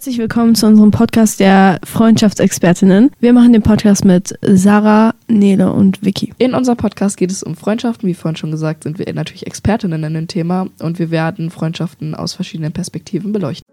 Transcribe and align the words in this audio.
Herzlich 0.00 0.16
willkommen 0.16 0.54
zu 0.54 0.66
unserem 0.66 0.92
Podcast 0.92 1.40
der 1.40 1.78
Freundschaftsexpertinnen. 1.84 3.10
Wir 3.20 3.34
machen 3.34 3.52
den 3.52 3.60
Podcast 3.60 4.06
mit 4.06 4.32
Sarah, 4.40 5.14
Nele 5.28 5.74
und 5.74 6.02
Vicky. 6.02 6.32
In 6.38 6.54
unserem 6.54 6.78
Podcast 6.78 7.18
geht 7.18 7.30
es 7.30 7.42
um 7.42 7.54
Freundschaften. 7.54 8.08
Wie 8.08 8.14
vorhin 8.14 8.36
schon 8.36 8.50
gesagt, 8.50 8.84
sind 8.84 8.98
wir 8.98 9.12
natürlich 9.12 9.46
Expertinnen 9.46 10.02
in 10.02 10.14
dem 10.14 10.26
Thema 10.26 10.68
und 10.80 10.98
wir 10.98 11.10
werden 11.10 11.50
Freundschaften 11.50 12.14
aus 12.14 12.32
verschiedenen 12.32 12.72
Perspektiven 12.72 13.32
beleuchten. 13.32 13.70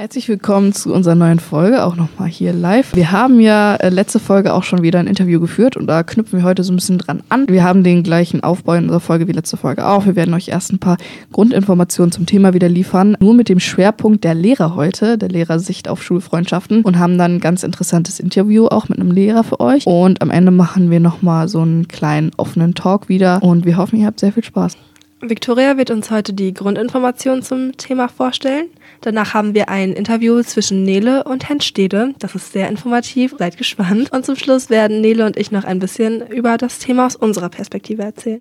Herzlich 0.00 0.30
willkommen 0.30 0.72
zu 0.72 0.94
unserer 0.94 1.14
neuen 1.14 1.40
Folge, 1.40 1.84
auch 1.84 1.94
nochmal 1.94 2.30
hier 2.30 2.54
live. 2.54 2.96
Wir 2.96 3.12
haben 3.12 3.38
ja 3.38 3.76
äh, 3.76 3.90
letzte 3.90 4.18
Folge 4.18 4.54
auch 4.54 4.62
schon 4.62 4.82
wieder 4.82 4.98
ein 4.98 5.06
Interview 5.06 5.40
geführt 5.40 5.76
und 5.76 5.86
da 5.88 6.02
knüpfen 6.04 6.38
wir 6.38 6.46
heute 6.46 6.64
so 6.64 6.72
ein 6.72 6.76
bisschen 6.76 6.96
dran 6.96 7.22
an. 7.28 7.46
Wir 7.50 7.64
haben 7.64 7.84
den 7.84 8.02
gleichen 8.02 8.42
Aufbau 8.42 8.72
in 8.72 8.84
unserer 8.84 9.00
Folge 9.00 9.28
wie 9.28 9.32
letzte 9.32 9.58
Folge 9.58 9.86
auch. 9.86 10.06
Wir 10.06 10.16
werden 10.16 10.32
euch 10.32 10.48
erst 10.48 10.72
ein 10.72 10.78
paar 10.78 10.96
Grundinformationen 11.32 12.12
zum 12.12 12.24
Thema 12.24 12.54
wieder 12.54 12.70
liefern, 12.70 13.14
nur 13.20 13.34
mit 13.34 13.50
dem 13.50 13.60
Schwerpunkt 13.60 14.24
der 14.24 14.34
Lehrer 14.34 14.74
heute, 14.74 15.18
der 15.18 15.28
Lehrersicht 15.28 15.86
auf 15.86 16.02
Schulfreundschaften 16.02 16.80
und 16.80 16.98
haben 16.98 17.18
dann 17.18 17.34
ein 17.34 17.40
ganz 17.40 17.62
interessantes 17.62 18.20
Interview 18.20 18.68
auch 18.68 18.88
mit 18.88 18.98
einem 18.98 19.10
Lehrer 19.10 19.44
für 19.44 19.60
euch. 19.60 19.86
Und 19.86 20.22
am 20.22 20.30
Ende 20.30 20.50
machen 20.50 20.90
wir 20.90 21.00
nochmal 21.00 21.46
so 21.46 21.60
einen 21.60 21.88
kleinen 21.88 22.30
offenen 22.38 22.74
Talk 22.74 23.10
wieder 23.10 23.42
und 23.42 23.66
wir 23.66 23.76
hoffen, 23.76 24.00
ihr 24.00 24.06
habt 24.06 24.20
sehr 24.20 24.32
viel 24.32 24.44
Spaß. 24.44 24.78
Victoria 25.22 25.76
wird 25.76 25.90
uns 25.90 26.10
heute 26.10 26.32
die 26.32 26.54
Grundinformationen 26.54 27.42
zum 27.42 27.76
Thema 27.76 28.08
vorstellen. 28.08 28.70
Danach 29.02 29.34
haben 29.34 29.54
wir 29.54 29.68
ein 29.68 29.92
Interview 29.92 30.42
zwischen 30.42 30.82
Nele 30.82 31.24
und 31.24 31.48
Herrn 31.48 31.60
Stede. 31.60 32.14
Das 32.18 32.34
ist 32.34 32.52
sehr 32.52 32.68
informativ, 32.68 33.34
seid 33.38 33.58
gespannt. 33.58 34.12
Und 34.12 34.24
zum 34.24 34.36
Schluss 34.36 34.70
werden 34.70 35.02
Nele 35.02 35.26
und 35.26 35.36
ich 35.36 35.50
noch 35.50 35.64
ein 35.64 35.78
bisschen 35.78 36.26
über 36.28 36.56
das 36.56 36.78
Thema 36.78 37.06
aus 37.06 37.16
unserer 37.16 37.50
Perspektive 37.50 38.02
erzählen. 38.02 38.40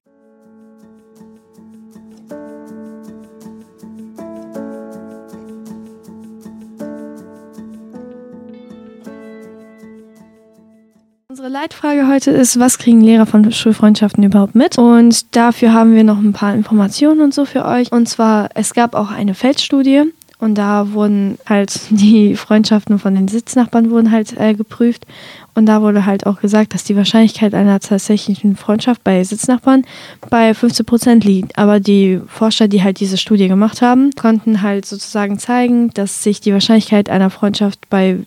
Unsere 11.49 11.63
Leitfrage 11.63 12.07
heute 12.07 12.29
ist, 12.29 12.59
was 12.59 12.77
kriegen 12.77 13.01
Lehrer 13.01 13.25
von 13.25 13.51
Schulfreundschaften 13.51 14.23
überhaupt 14.23 14.53
mit? 14.53 14.77
Und 14.77 15.35
dafür 15.35 15.73
haben 15.73 15.95
wir 15.95 16.03
noch 16.03 16.19
ein 16.19 16.31
paar 16.31 16.53
Informationen 16.53 17.21
und 17.21 17.33
so 17.33 17.43
für 17.43 17.65
euch. 17.65 17.91
Und 17.91 18.07
zwar, 18.07 18.49
es 18.53 18.75
gab 18.75 18.93
auch 18.93 19.09
eine 19.09 19.33
Feldstudie 19.33 20.03
und 20.37 20.59
da 20.59 20.93
wurden 20.93 21.39
halt 21.47 21.79
die 21.89 22.35
Freundschaften 22.35 22.99
von 22.99 23.15
den 23.15 23.27
Sitznachbarn 23.27 23.89
wurden 23.89 24.11
halt 24.11 24.39
äh, 24.39 24.53
geprüft. 24.53 25.07
Und 25.55 25.65
da 25.65 25.81
wurde 25.81 26.05
halt 26.05 26.27
auch 26.27 26.39
gesagt, 26.39 26.75
dass 26.75 26.83
die 26.83 26.95
Wahrscheinlichkeit 26.95 27.55
einer 27.55 27.79
tatsächlichen 27.79 28.55
Freundschaft 28.55 29.03
bei 29.03 29.23
Sitznachbarn 29.23 29.85
bei 30.29 30.53
15 30.53 30.85
Prozent 30.85 31.23
liegt. 31.23 31.57
Aber 31.57 31.79
die 31.79 32.21
Forscher, 32.27 32.67
die 32.67 32.83
halt 32.83 32.99
diese 32.99 33.17
Studie 33.17 33.47
gemacht 33.47 33.81
haben, 33.81 34.11
konnten 34.11 34.61
halt 34.61 34.85
sozusagen 34.85 35.39
zeigen, 35.39 35.89
dass 35.95 36.21
sich 36.21 36.41
die 36.41 36.53
Wahrscheinlichkeit 36.53 37.09
einer 37.09 37.31
Freundschaft 37.31 37.89
bei 37.89 38.19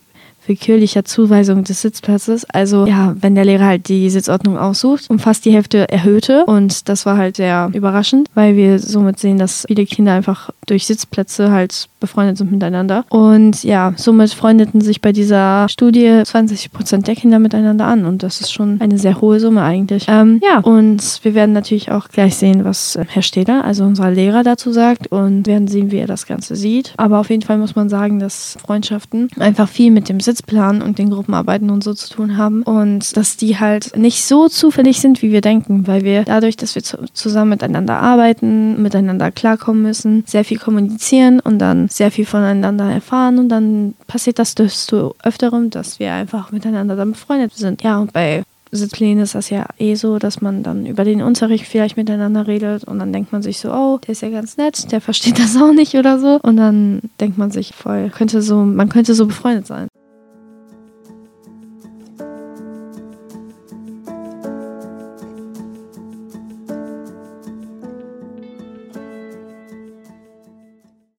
willkürlicher 0.46 1.04
Zuweisung 1.04 1.64
des 1.64 1.82
Sitzplatzes. 1.82 2.44
Also 2.50 2.86
ja, 2.86 3.14
wenn 3.20 3.34
der 3.34 3.44
Lehrer 3.44 3.66
halt 3.66 3.88
die 3.88 4.10
Sitzordnung 4.10 4.58
aussucht, 4.58 5.08
um 5.08 5.18
fast 5.18 5.44
die 5.44 5.52
Hälfte 5.52 5.88
erhöhte. 5.88 6.44
Und 6.46 6.88
das 6.88 7.06
war 7.06 7.16
halt 7.16 7.36
sehr 7.36 7.70
überraschend, 7.72 8.28
weil 8.34 8.56
wir 8.56 8.78
somit 8.78 9.18
sehen, 9.18 9.38
dass 9.38 9.64
viele 9.66 9.86
Kinder 9.86 10.12
einfach 10.12 10.50
durch 10.66 10.86
Sitzplätze 10.86 11.50
halt 11.50 11.88
befreundet 12.02 12.36
sind 12.36 12.52
miteinander. 12.52 13.04
Und 13.08 13.64
ja, 13.64 13.94
somit 13.96 14.34
freundeten 14.34 14.80
sich 14.80 15.00
bei 15.00 15.12
dieser 15.12 15.68
Studie 15.68 16.22
20 16.24 16.72
Prozent 16.72 17.06
der 17.06 17.16
Kinder 17.16 17.38
miteinander 17.38 17.86
an. 17.86 18.04
Und 18.04 18.22
das 18.22 18.40
ist 18.40 18.52
schon 18.52 18.80
eine 18.80 18.98
sehr 18.98 19.20
hohe 19.20 19.40
Summe 19.40 19.62
eigentlich. 19.62 20.04
Ähm, 20.08 20.40
ja, 20.42 20.58
und 20.58 21.20
wir 21.22 21.34
werden 21.34 21.52
natürlich 21.52 21.90
auch 21.90 22.08
gleich 22.08 22.36
sehen, 22.36 22.64
was 22.64 22.98
Herr 23.08 23.22
Steder, 23.22 23.64
also 23.64 23.84
unser 23.84 24.10
Lehrer, 24.10 24.42
dazu 24.42 24.72
sagt 24.72 25.06
und 25.06 25.46
werden 25.46 25.68
sehen, 25.68 25.90
wie 25.90 25.98
er 25.98 26.06
das 26.06 26.26
Ganze 26.26 26.56
sieht. 26.56 26.92
Aber 26.98 27.20
auf 27.20 27.30
jeden 27.30 27.42
Fall 27.42 27.56
muss 27.56 27.74
man 27.74 27.88
sagen, 27.88 28.18
dass 28.18 28.58
Freundschaften 28.60 29.28
einfach 29.38 29.68
viel 29.68 29.90
mit 29.90 30.08
dem 30.08 30.20
Sitz 30.20 30.42
Sitzplan 30.42 30.82
und 30.82 30.98
den 30.98 31.10
Gruppenarbeiten 31.10 31.70
und 31.70 31.84
so 31.84 31.94
zu 31.94 32.10
tun 32.10 32.36
haben 32.36 32.62
und 32.62 33.16
dass 33.16 33.36
die 33.36 33.58
halt 33.58 33.96
nicht 33.96 34.24
so 34.24 34.48
zufällig 34.48 35.00
sind, 35.00 35.22
wie 35.22 35.30
wir 35.30 35.40
denken, 35.40 35.86
weil 35.86 36.02
wir 36.02 36.24
dadurch, 36.24 36.56
dass 36.56 36.74
wir 36.74 36.82
zusammen 36.82 37.50
miteinander 37.50 37.98
arbeiten, 37.98 38.82
miteinander 38.82 39.30
klarkommen 39.30 39.82
müssen, 39.82 40.24
sehr 40.26 40.44
viel 40.44 40.58
kommunizieren 40.58 41.40
und 41.40 41.58
dann 41.58 41.88
sehr 41.92 42.10
viel 42.10 42.26
voneinander 42.26 42.90
erfahren 42.90 43.38
und 43.38 43.48
dann 43.48 43.94
passiert 44.06 44.38
das 44.38 44.54
desto 44.54 45.14
öfterem, 45.22 45.70
dass 45.70 45.98
wir 45.98 46.12
einfach 46.12 46.50
miteinander 46.50 46.96
dann 46.96 47.12
befreundet 47.12 47.52
sind. 47.54 47.82
Ja, 47.82 47.98
und 47.98 48.12
bei 48.12 48.44
Sitzplänen 48.74 49.22
ist 49.22 49.34
das 49.34 49.50
ja 49.50 49.66
eh 49.78 49.94
so, 49.96 50.18
dass 50.18 50.40
man 50.40 50.62
dann 50.62 50.86
über 50.86 51.04
den 51.04 51.20
Unterricht 51.20 51.66
vielleicht 51.66 51.98
miteinander 51.98 52.46
redet 52.46 52.84
und 52.84 52.98
dann 52.98 53.12
denkt 53.12 53.30
man 53.30 53.42
sich 53.42 53.58
so, 53.58 53.70
oh, 53.70 53.98
der 53.98 54.12
ist 54.12 54.22
ja 54.22 54.30
ganz 54.30 54.56
nett, 54.56 54.90
der 54.90 55.02
versteht 55.02 55.38
das 55.42 55.56
auch 55.56 55.72
nicht 55.72 55.94
oder 55.94 56.18
so. 56.18 56.40
Und 56.42 56.56
dann 56.56 57.02
denkt 57.20 57.36
man 57.36 57.50
sich 57.50 57.74
voll, 57.74 58.08
könnte 58.08 58.40
so, 58.40 58.56
man 58.64 58.88
könnte 58.88 59.14
so 59.14 59.26
befreundet 59.26 59.66
sein. 59.66 59.88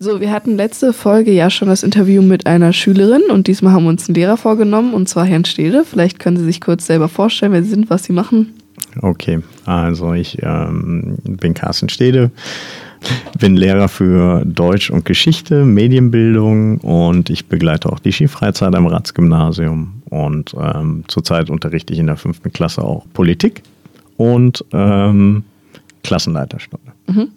So, 0.03 0.19
wir 0.19 0.33
hatten 0.33 0.57
letzte 0.57 0.91
Folge 0.91 1.31
ja 1.31 1.49
schon 1.49 1.69
das 1.69 1.81
Interview 1.81 2.21
mit 2.21 2.45
einer 2.45 2.73
Schülerin 2.73 3.21
und 3.31 3.47
diesmal 3.47 3.71
haben 3.71 3.83
wir 3.85 3.89
uns 3.89 4.09
einen 4.09 4.15
Lehrer 4.15 4.35
vorgenommen 4.35 4.93
und 4.93 5.07
zwar 5.07 5.23
Herrn 5.23 5.45
Stede. 5.45 5.85
Vielleicht 5.85 6.19
können 6.19 6.35
Sie 6.35 6.43
sich 6.43 6.59
kurz 6.59 6.87
selber 6.87 7.07
vorstellen, 7.07 7.53
wer 7.53 7.63
Sie 7.63 7.69
sind, 7.69 7.89
was 7.89 8.03
Sie 8.03 8.11
machen. 8.11 8.51
Okay, 9.01 9.39
also 9.63 10.11
ich 10.11 10.39
ähm, 10.43 11.15
bin 11.23 11.53
Carsten 11.53 11.87
Stede, 11.87 12.31
bin 13.39 13.55
Lehrer 13.55 13.87
für 13.87 14.43
Deutsch 14.43 14.89
und 14.89 15.05
Geschichte, 15.05 15.63
Medienbildung 15.63 16.79
und 16.79 17.29
ich 17.29 17.45
begleite 17.45 17.89
auch 17.89 17.99
die 17.99 18.11
Skifreizeit 18.11 18.75
am 18.75 18.87
Ratsgymnasium 18.87 20.01
und 20.09 20.53
ähm, 20.59 21.05
zurzeit 21.07 21.49
unterrichte 21.49 21.93
ich 21.93 21.99
in 21.99 22.07
der 22.07 22.17
fünften 22.17 22.51
Klasse 22.51 22.81
auch 22.81 23.05
Politik 23.13 23.63
und 24.17 24.65
ähm, 24.73 25.45
Klassenleiterstunde. 26.03 26.91
Mhm. 27.07 27.29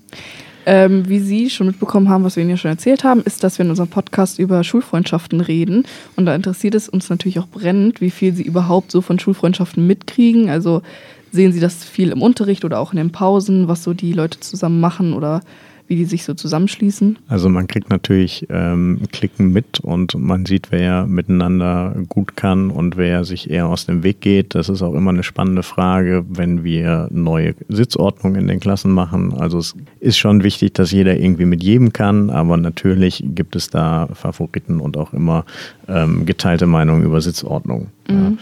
Ähm, 0.69 1.09
wie 1.09 1.21
Sie 1.21 1.49
schon 1.49 1.69
mitbekommen 1.69 2.09
haben, 2.09 2.25
was 2.25 2.35
wir 2.35 2.43
Ihnen 2.43 2.51
ja 2.51 2.57
schon 2.57 2.73
erzählt 2.73 3.05
haben, 3.05 3.23
ist, 3.23 3.45
dass 3.45 3.57
wir 3.57 3.65
in 3.65 3.71
unserem 3.71 3.89
Podcast 3.89 4.41
über 4.41 4.65
Schulfreundschaften 4.65 5.41
reden. 5.41 5.85
Und 6.17 6.27
da 6.27 6.35
interessiert 6.35 6.75
es 6.75 6.89
uns 6.89 7.09
natürlich 7.09 7.39
auch 7.39 7.47
brennend, 7.47 8.01
wie 8.01 8.11
viel 8.11 8.35
Sie 8.35 8.43
überhaupt 8.43 8.91
so 8.91 9.01
von 9.01 9.21
Schulfreundschaften 9.21 9.87
mitkriegen. 9.87 10.51
Also 10.51 10.83
sehen 11.31 11.53
Sie 11.53 11.61
das 11.61 11.85
viel 11.85 12.11
im 12.11 12.21
Unterricht 12.21 12.65
oder 12.65 12.81
auch 12.81 12.93
in 12.93 12.97
den 12.97 13.13
Pausen, 13.13 13.69
was 13.69 13.85
so 13.85 13.95
die 13.95 14.13
Leute 14.13 14.41
zusammen 14.41 14.81
machen 14.81 15.13
oder 15.13 15.41
wie 15.89 15.97
die 15.97 16.05
sich 16.05 16.25
so 16.25 16.35
zusammenschließen? 16.35 17.19
Also 17.29 17.49
man 17.49 17.67
kriegt 17.67 17.91
natürlich 17.91 18.47
ähm, 18.51 19.01
Klicken 19.13 19.53
mit 19.53 19.81
und 19.81 20.15
man 20.19 20.47
sieht, 20.47 20.71
wer 20.71 21.07
miteinander 21.07 21.95
gut 22.09 22.37
kann 22.37 22.71
und 22.71 22.97
wer 22.97 23.25
sich 23.25 23.51
eher 23.51 23.67
aus 23.67 23.87
dem 23.87 24.03
Weg 24.03 24.21
geht. 24.21 24.55
Das 24.55 24.69
ist 24.69 24.83
auch 24.83 24.95
immer 24.95 25.11
eine 25.11 25.23
spannende 25.23 25.63
Frage, 25.63 26.25
wenn 26.29 26.65
wir 26.65 27.09
neue 27.11 27.55
Sitzordnungen 27.69 28.41
in 28.41 28.49
den 28.49 28.61
Klassen 28.61 28.91
machen. 28.91 29.33
Also 29.33 29.59
es 29.59 29.75
ist 30.01 30.19
schon 30.19 30.43
wichtig, 30.43 30.75
dass 30.75 30.91
jeder 30.91 31.17
irgendwie 31.17 31.45
mit 31.45 31.63
jedem 31.63 31.93
kann, 31.93 32.31
aber 32.31 32.57
natürlich 32.57 33.25
gibt 33.35 33.57
es 33.57 33.71
da 33.71 34.09
Favoriten 34.13 34.81
und 34.81 34.97
auch 34.97 35.13
immer 35.13 35.45
ähm, 35.89 36.27
geteilte 36.27 36.67
Meinungen 36.67 37.05
über 37.05 37.21
Sitzordnungen. 37.21 37.89
Mhm. 38.09 38.15
Ja. 38.15 38.33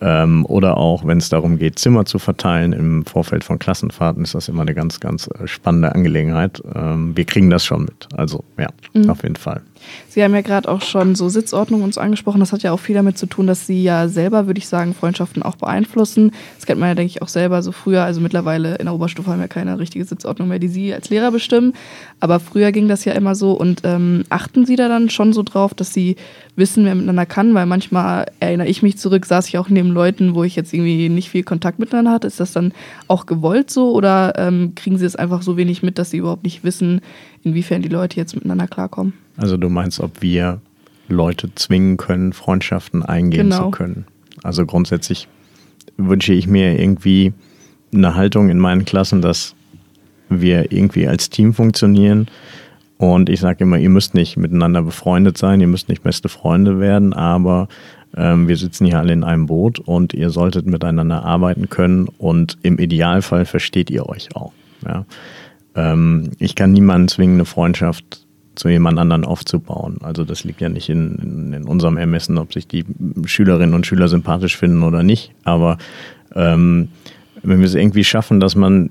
Ähm, 0.00 0.46
oder 0.46 0.76
auch, 0.76 1.06
wenn 1.06 1.18
es 1.18 1.28
darum 1.28 1.58
geht, 1.58 1.78
Zimmer 1.78 2.04
zu 2.04 2.18
verteilen 2.18 2.72
im 2.72 3.04
Vorfeld 3.04 3.44
von 3.44 3.58
Klassenfahrten, 3.58 4.22
ist 4.22 4.34
das 4.34 4.48
immer 4.48 4.62
eine 4.62 4.74
ganz, 4.74 5.00
ganz 5.00 5.28
äh, 5.28 5.46
spannende 5.46 5.94
Angelegenheit. 5.94 6.62
Ähm, 6.74 7.16
wir 7.16 7.24
kriegen 7.24 7.50
das 7.50 7.64
schon 7.64 7.82
mit. 7.82 8.08
Also 8.16 8.44
ja, 8.58 8.68
mhm. 8.94 9.10
auf 9.10 9.22
jeden 9.22 9.36
Fall. 9.36 9.62
Sie 10.08 10.22
haben 10.22 10.34
ja 10.34 10.40
gerade 10.40 10.68
auch 10.68 10.82
schon 10.82 11.14
so 11.14 11.28
Sitzordnung 11.28 11.82
uns 11.82 11.98
angesprochen. 11.98 12.40
Das 12.40 12.52
hat 12.52 12.62
ja 12.62 12.72
auch 12.72 12.80
viel 12.80 12.94
damit 12.94 13.18
zu 13.18 13.26
tun, 13.26 13.46
dass 13.46 13.66
Sie 13.66 13.82
ja 13.82 14.08
selber, 14.08 14.46
würde 14.46 14.58
ich 14.58 14.68
sagen, 14.68 14.94
Freundschaften 14.94 15.42
auch 15.42 15.56
beeinflussen. 15.56 16.32
Das 16.56 16.66
kennt 16.66 16.80
man 16.80 16.90
ja, 16.90 16.94
denke 16.94 17.10
ich, 17.10 17.22
auch 17.22 17.28
selber 17.28 17.62
so 17.62 17.72
früher. 17.72 18.02
Also 18.02 18.20
mittlerweile 18.20 18.76
in 18.76 18.86
der 18.86 18.94
Oberstufe 18.94 19.30
haben 19.30 19.40
wir 19.40 19.48
keine 19.48 19.78
richtige 19.78 20.04
Sitzordnung 20.04 20.48
mehr, 20.48 20.58
die 20.58 20.68
Sie 20.68 20.92
als 20.92 21.10
Lehrer 21.10 21.30
bestimmen. 21.30 21.74
Aber 22.20 22.40
früher 22.40 22.72
ging 22.72 22.88
das 22.88 23.04
ja 23.04 23.12
immer 23.12 23.34
so. 23.34 23.52
Und 23.52 23.82
ähm, 23.84 24.24
achten 24.28 24.66
Sie 24.66 24.76
da 24.76 24.88
dann 24.88 25.10
schon 25.10 25.32
so 25.32 25.42
drauf, 25.42 25.74
dass 25.74 25.94
Sie 25.94 26.16
wissen, 26.60 26.84
wer 26.84 26.94
miteinander 26.94 27.26
kann? 27.26 27.52
Weil 27.54 27.66
manchmal 27.66 28.26
erinnere 28.38 28.68
ich 28.68 28.82
mich 28.82 28.96
zurück, 28.96 29.26
saß 29.26 29.48
ich 29.48 29.58
auch 29.58 29.68
neben 29.68 29.90
Leuten, 29.90 30.36
wo 30.36 30.44
ich 30.44 30.54
jetzt 30.54 30.72
irgendwie 30.72 31.08
nicht 31.08 31.30
viel 31.30 31.42
Kontakt 31.42 31.80
miteinander 31.80 32.12
hatte. 32.12 32.28
Ist 32.28 32.38
das 32.38 32.52
dann 32.52 32.72
auch 33.08 33.26
gewollt 33.26 33.70
so? 33.70 33.92
Oder 33.92 34.34
ähm, 34.36 34.76
kriegen 34.76 34.96
Sie 34.96 35.06
es 35.06 35.16
einfach 35.16 35.42
so 35.42 35.56
wenig 35.56 35.82
mit, 35.82 35.98
dass 35.98 36.10
Sie 36.10 36.18
überhaupt 36.18 36.44
nicht 36.44 36.62
wissen, 36.62 37.00
inwiefern 37.42 37.82
die 37.82 37.88
Leute 37.88 38.16
jetzt 38.16 38.36
miteinander 38.36 38.68
klarkommen? 38.68 39.14
Also 39.36 39.56
du 39.56 39.68
meinst, 39.68 39.98
ob 39.98 40.22
wir 40.22 40.60
Leute 41.08 41.52
zwingen 41.56 41.96
können, 41.96 42.32
Freundschaften 42.32 43.02
eingehen 43.02 43.50
genau. 43.50 43.64
zu 43.64 43.70
können. 43.72 44.04
Also 44.44 44.64
grundsätzlich 44.64 45.26
wünsche 45.96 46.32
ich 46.32 46.46
mir 46.46 46.78
irgendwie 46.78 47.32
eine 47.92 48.14
Haltung 48.14 48.48
in 48.48 48.58
meinen 48.58 48.84
Klassen, 48.84 49.20
dass 49.20 49.54
wir 50.28 50.72
irgendwie 50.72 51.08
als 51.08 51.30
Team 51.30 51.52
funktionieren. 51.52 52.28
Und 53.00 53.30
ich 53.30 53.40
sage 53.40 53.64
immer, 53.64 53.78
ihr 53.78 53.88
müsst 53.88 54.12
nicht 54.12 54.36
miteinander 54.36 54.82
befreundet 54.82 55.38
sein, 55.38 55.62
ihr 55.62 55.66
müsst 55.66 55.88
nicht 55.88 56.02
beste 56.02 56.28
Freunde 56.28 56.80
werden, 56.80 57.14
aber 57.14 57.68
ähm, 58.14 58.46
wir 58.46 58.58
sitzen 58.58 58.84
hier 58.84 58.98
alle 58.98 59.14
in 59.14 59.24
einem 59.24 59.46
Boot 59.46 59.78
und 59.78 60.12
ihr 60.12 60.28
solltet 60.28 60.66
miteinander 60.66 61.24
arbeiten 61.24 61.70
können 61.70 62.08
und 62.18 62.58
im 62.62 62.78
Idealfall 62.78 63.46
versteht 63.46 63.88
ihr 63.88 64.06
euch 64.06 64.36
auch. 64.36 64.52
Ja? 64.86 65.06
Ähm, 65.74 66.32
ich 66.38 66.54
kann 66.54 66.72
niemanden 66.72 67.08
zwingen, 67.08 67.36
eine 67.36 67.46
Freundschaft 67.46 68.26
zu 68.54 68.68
jemand 68.68 68.98
anderen 68.98 69.24
aufzubauen. 69.24 69.96
Also 70.02 70.26
das 70.26 70.44
liegt 70.44 70.60
ja 70.60 70.68
nicht 70.68 70.90
in, 70.90 71.14
in, 71.22 71.52
in, 71.54 71.64
unserem 71.64 71.96
Ermessen, 71.96 72.36
ob 72.36 72.52
sich 72.52 72.68
die 72.68 72.84
Schülerinnen 73.24 73.74
und 73.74 73.86
Schüler 73.86 74.08
sympathisch 74.08 74.58
finden 74.58 74.82
oder 74.82 75.02
nicht. 75.02 75.32
Aber 75.44 75.78
ähm, 76.34 76.88
wenn 77.42 77.60
wir 77.60 77.66
es 77.66 77.74
irgendwie 77.74 78.04
schaffen, 78.04 78.40
dass 78.40 78.56
man 78.56 78.90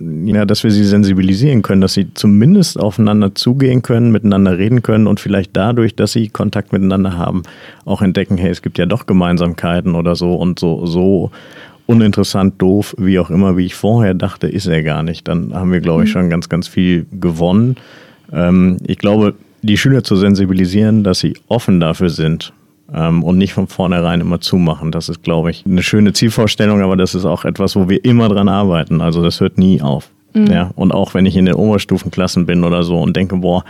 ja, 0.00 0.44
dass 0.46 0.64
wir 0.64 0.70
sie 0.70 0.84
sensibilisieren 0.84 1.62
können, 1.62 1.80
dass 1.80 1.94
sie 1.94 2.12
zumindest 2.14 2.78
aufeinander 2.78 3.34
zugehen 3.34 3.82
können, 3.82 4.10
miteinander 4.10 4.58
reden 4.58 4.82
können 4.82 5.06
und 5.06 5.20
vielleicht 5.20 5.56
dadurch, 5.56 5.94
dass 5.94 6.12
sie 6.12 6.28
Kontakt 6.28 6.72
miteinander 6.72 7.16
haben, 7.16 7.42
auch 7.84 8.02
entdecken, 8.02 8.38
hey, 8.38 8.50
es 8.50 8.62
gibt 8.62 8.78
ja 8.78 8.86
doch 8.86 9.06
Gemeinsamkeiten 9.06 9.94
oder 9.94 10.16
so 10.16 10.34
und 10.34 10.58
so, 10.58 10.86
so 10.86 11.30
uninteressant, 11.86 12.60
doof, 12.62 12.94
wie 12.98 13.18
auch 13.18 13.30
immer, 13.30 13.56
wie 13.56 13.66
ich 13.66 13.74
vorher 13.74 14.14
dachte, 14.14 14.48
ist 14.48 14.66
er 14.66 14.82
gar 14.82 15.02
nicht. 15.02 15.26
Dann 15.28 15.52
haben 15.54 15.72
wir, 15.72 15.80
glaube 15.80 16.04
ich, 16.04 16.10
mhm. 16.10 16.12
schon 16.12 16.30
ganz, 16.30 16.48
ganz 16.48 16.68
viel 16.68 17.06
gewonnen. 17.12 17.76
Ähm, 18.32 18.78
ich 18.86 18.98
glaube, 18.98 19.34
die 19.62 19.76
Schüler 19.76 20.04
zu 20.04 20.16
sensibilisieren, 20.16 21.04
dass 21.04 21.18
sie 21.18 21.34
offen 21.48 21.80
dafür 21.80 22.08
sind 22.08 22.52
ähm, 22.94 23.22
und 23.22 23.38
nicht 23.38 23.52
von 23.52 23.66
vornherein 23.66 24.20
immer 24.20 24.40
zumachen. 24.40 24.92
Das 24.92 25.08
ist, 25.08 25.22
glaube 25.22 25.50
ich, 25.50 25.64
eine 25.66 25.82
schöne 25.82 26.12
Zielvorstellung, 26.12 26.80
aber 26.82 26.96
das 26.96 27.14
ist 27.14 27.24
auch 27.24 27.44
etwas, 27.44 27.76
wo 27.76 27.88
wir 27.88 28.04
immer 28.04 28.28
dran 28.28 28.48
arbeiten. 28.48 29.00
Also 29.00 29.22
das 29.22 29.40
hört 29.40 29.58
nie 29.58 29.80
auf. 29.80 30.10
Mhm. 30.34 30.46
Ja, 30.46 30.70
und 30.76 30.92
auch 30.92 31.14
wenn 31.14 31.26
ich 31.26 31.36
in 31.36 31.46
den 31.46 31.54
Oberstufenklassen 31.54 32.46
bin 32.46 32.64
oder 32.64 32.82
so 32.82 33.00
und 33.00 33.16
denke, 33.16 33.36
boah, 33.36 33.64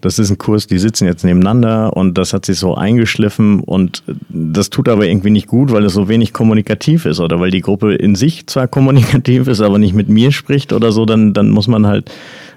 das 0.00 0.18
ist 0.18 0.30
ein 0.30 0.38
Kurs, 0.38 0.66
die 0.66 0.78
sitzen 0.78 1.06
jetzt 1.06 1.24
nebeneinander 1.24 1.96
und 1.96 2.18
das 2.18 2.32
hat 2.32 2.44
sich 2.44 2.58
so 2.58 2.74
eingeschliffen 2.74 3.60
und 3.60 4.02
das 4.28 4.70
tut 4.70 4.88
aber 4.88 5.06
irgendwie 5.06 5.30
nicht 5.30 5.46
gut, 5.46 5.72
weil 5.72 5.84
es 5.84 5.94
so 5.94 6.08
wenig 6.08 6.32
kommunikativ 6.32 7.06
ist 7.06 7.18
oder 7.18 7.40
weil 7.40 7.50
die 7.50 7.60
Gruppe 7.60 7.94
in 7.94 8.14
sich 8.14 8.46
zwar 8.46 8.68
kommunikativ 8.68 9.48
ist, 9.48 9.60
aber 9.60 9.78
nicht 9.78 9.94
mit 9.94 10.08
mir 10.08 10.32
spricht 10.32 10.72
oder 10.72 10.92
so, 10.92 11.06
dann, 11.06 11.32
dann 11.32 11.50
muss 11.50 11.66
man 11.66 11.86
halt 11.86 12.10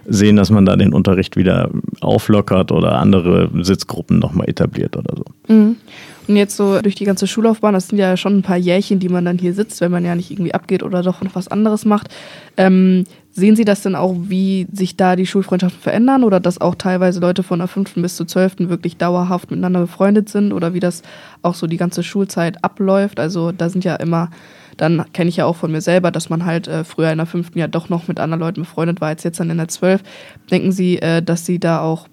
sehen, 0.10 0.36
dass 0.36 0.50
man 0.50 0.66
da 0.66 0.76
den 0.76 0.94
Unterricht 0.94 1.38
wieder 1.38 1.70
auflockert 2.02 2.72
oder 2.72 3.00
andere 3.00 3.50
Sitzgruppen 3.62 4.20
nochmal 4.20 4.50
etabliert 4.50 4.98
oder 4.98 5.16
so. 5.16 5.54
Mhm. 5.54 5.78
Und 6.28 6.36
jetzt 6.36 6.58
so 6.58 6.80
durch 6.80 6.94
die 6.94 7.06
ganze 7.06 7.26
Schullaufbahn, 7.26 7.74
das 7.74 7.88
sind 7.88 7.98
ja 7.98 8.16
schon 8.16 8.38
ein 8.38 8.42
paar 8.44 8.58
Jährchen, 8.58 9.00
die 9.00 9.10
man 9.10 9.26
dann 9.26 9.40
hier 9.40 9.56
sitzt, 9.56 9.82
wenn 9.82 9.92
man 9.92 10.06
ja 10.06 10.14
nicht 10.14 10.30
irgendwie 10.30 10.54
abgeht 10.54 10.84
oder 10.84 11.02
doch 11.02 11.24
noch 11.24 11.34
was 11.34 11.48
anderes 11.48 11.86
macht. 11.86 12.10
Ähm, 12.56 13.06
sehen 13.32 13.56
Sie 13.56 13.66
das 13.66 13.82
denn 13.82 13.96
auch, 13.96 14.16
wie 14.28 14.68
sich 14.72 14.96
da 14.96 15.16
die 15.16 15.26
Schulfreundschaften 15.26 15.82
verändern 15.82 16.24
oder 16.24 16.40
dass 16.40 16.62
auch 16.62 16.76
teilweise 16.76 17.20
Leute 17.20 17.42
von 17.42 17.58
der 17.58 17.68
5. 17.68 17.96
bis 17.96 18.16
zur 18.16 18.28
12. 18.28 18.70
wirklich 18.70 18.98
dauerhaft 18.98 19.50
miteinander 19.50 19.82
befreundet 19.82 20.30
sind 20.30 20.54
oder 20.54 20.76
wie 20.76 20.80
das 20.80 21.02
auch 21.42 21.56
so 21.56 21.66
die 21.66 21.78
ganze 21.78 22.04
Schulzeit 22.04 22.64
abläuft? 22.64 23.20
Also 23.20 23.52
da 23.52 23.70
sind 23.70 23.84
ja 23.84 23.96
immer 23.96 24.30
dann 24.80 25.06
kenne 25.14 25.30
ich 25.30 25.38
ja 25.38 25.46
auch 25.46 25.56
von 25.56 25.72
mir 25.72 25.82
selber, 25.82 26.12
dass 26.12 26.30
man 26.30 26.46
halt 26.46 26.68
äh, 26.68 26.84
früher 26.84 27.12
in 27.12 27.18
der 27.18 27.28
fünften 27.28 27.60
ja 27.60 27.68
doch 27.68 27.90
noch 27.90 28.08
mit 28.08 28.20
anderen 28.20 28.40
Leuten 28.40 28.62
befreundet 28.62 29.02
war 29.02 29.10
als 29.10 29.24
jetzt 29.24 29.40
dann 29.40 29.50
in 29.50 29.58
der 29.58 29.68
zwölf. 29.68 30.02
Denken 30.50 30.72
Sie, 30.72 31.00
äh, 31.02 31.22
dass 31.22 31.46
Sie 31.46 31.60
da 31.60 31.82
auch 31.82 32.08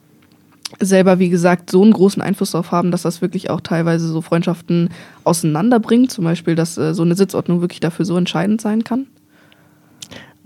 selber, 0.80 1.18
wie 1.20 1.28
gesagt, 1.28 1.70
so 1.70 1.82
einen 1.82 1.92
großen 1.92 2.20
Einfluss 2.20 2.50
darauf 2.50 2.72
haben, 2.72 2.90
dass 2.90 3.02
das 3.02 3.22
wirklich 3.22 3.50
auch 3.50 3.60
teilweise 3.60 4.08
so 4.08 4.20
Freundschaften 4.20 4.90
auseinanderbringt? 5.22 6.10
Zum 6.10 6.24
Beispiel, 6.24 6.56
dass 6.56 6.76
äh, 6.76 6.92
so 6.92 7.02
eine 7.02 7.14
Sitzordnung 7.14 7.60
wirklich 7.60 7.80
dafür 7.80 8.04
so 8.04 8.16
entscheidend 8.16 8.60
sein 8.60 8.82
kann? 8.82 9.06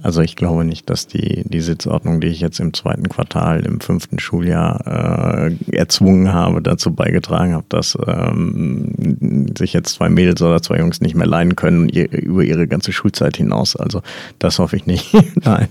Also 0.03 0.23
ich 0.23 0.37
glaube 0.37 0.65
nicht, 0.65 0.89
dass 0.89 1.07
die, 1.07 1.43
die 1.45 1.61
Sitzordnung, 1.61 2.21
die 2.21 2.29
ich 2.29 2.41
jetzt 2.41 2.61
im 2.61 2.73
zweiten 2.73 3.09
Quartal 3.09 3.61
im 3.67 3.81
fünften 3.81 4.19
Schuljahr 4.19 5.49
äh, 5.49 5.77
erzwungen 5.77 6.33
habe, 6.33 6.63
dazu 6.63 6.93
beigetragen 6.93 7.55
habe, 7.55 7.67
dass 7.69 7.99
ähm, 8.07 9.47
sich 9.57 9.73
jetzt 9.73 9.95
zwei 9.95 10.09
Mädels 10.09 10.41
oder 10.43 10.63
zwei 10.63 10.79
Jungs 10.79 11.01
nicht 11.01 11.15
mehr 11.15 11.27
leiden 11.27 11.57
können 11.57 11.89
ihr, 11.89 12.11
über 12.11 12.43
ihre 12.43 12.67
ganze 12.67 12.93
Schulzeit 12.93 13.37
hinaus. 13.37 13.77
Also 13.77 14.03
das 14.39 14.59
hoffe 14.59 14.77
ich 14.77 14.87
nicht. 14.87 15.13
Nein. 15.45 15.69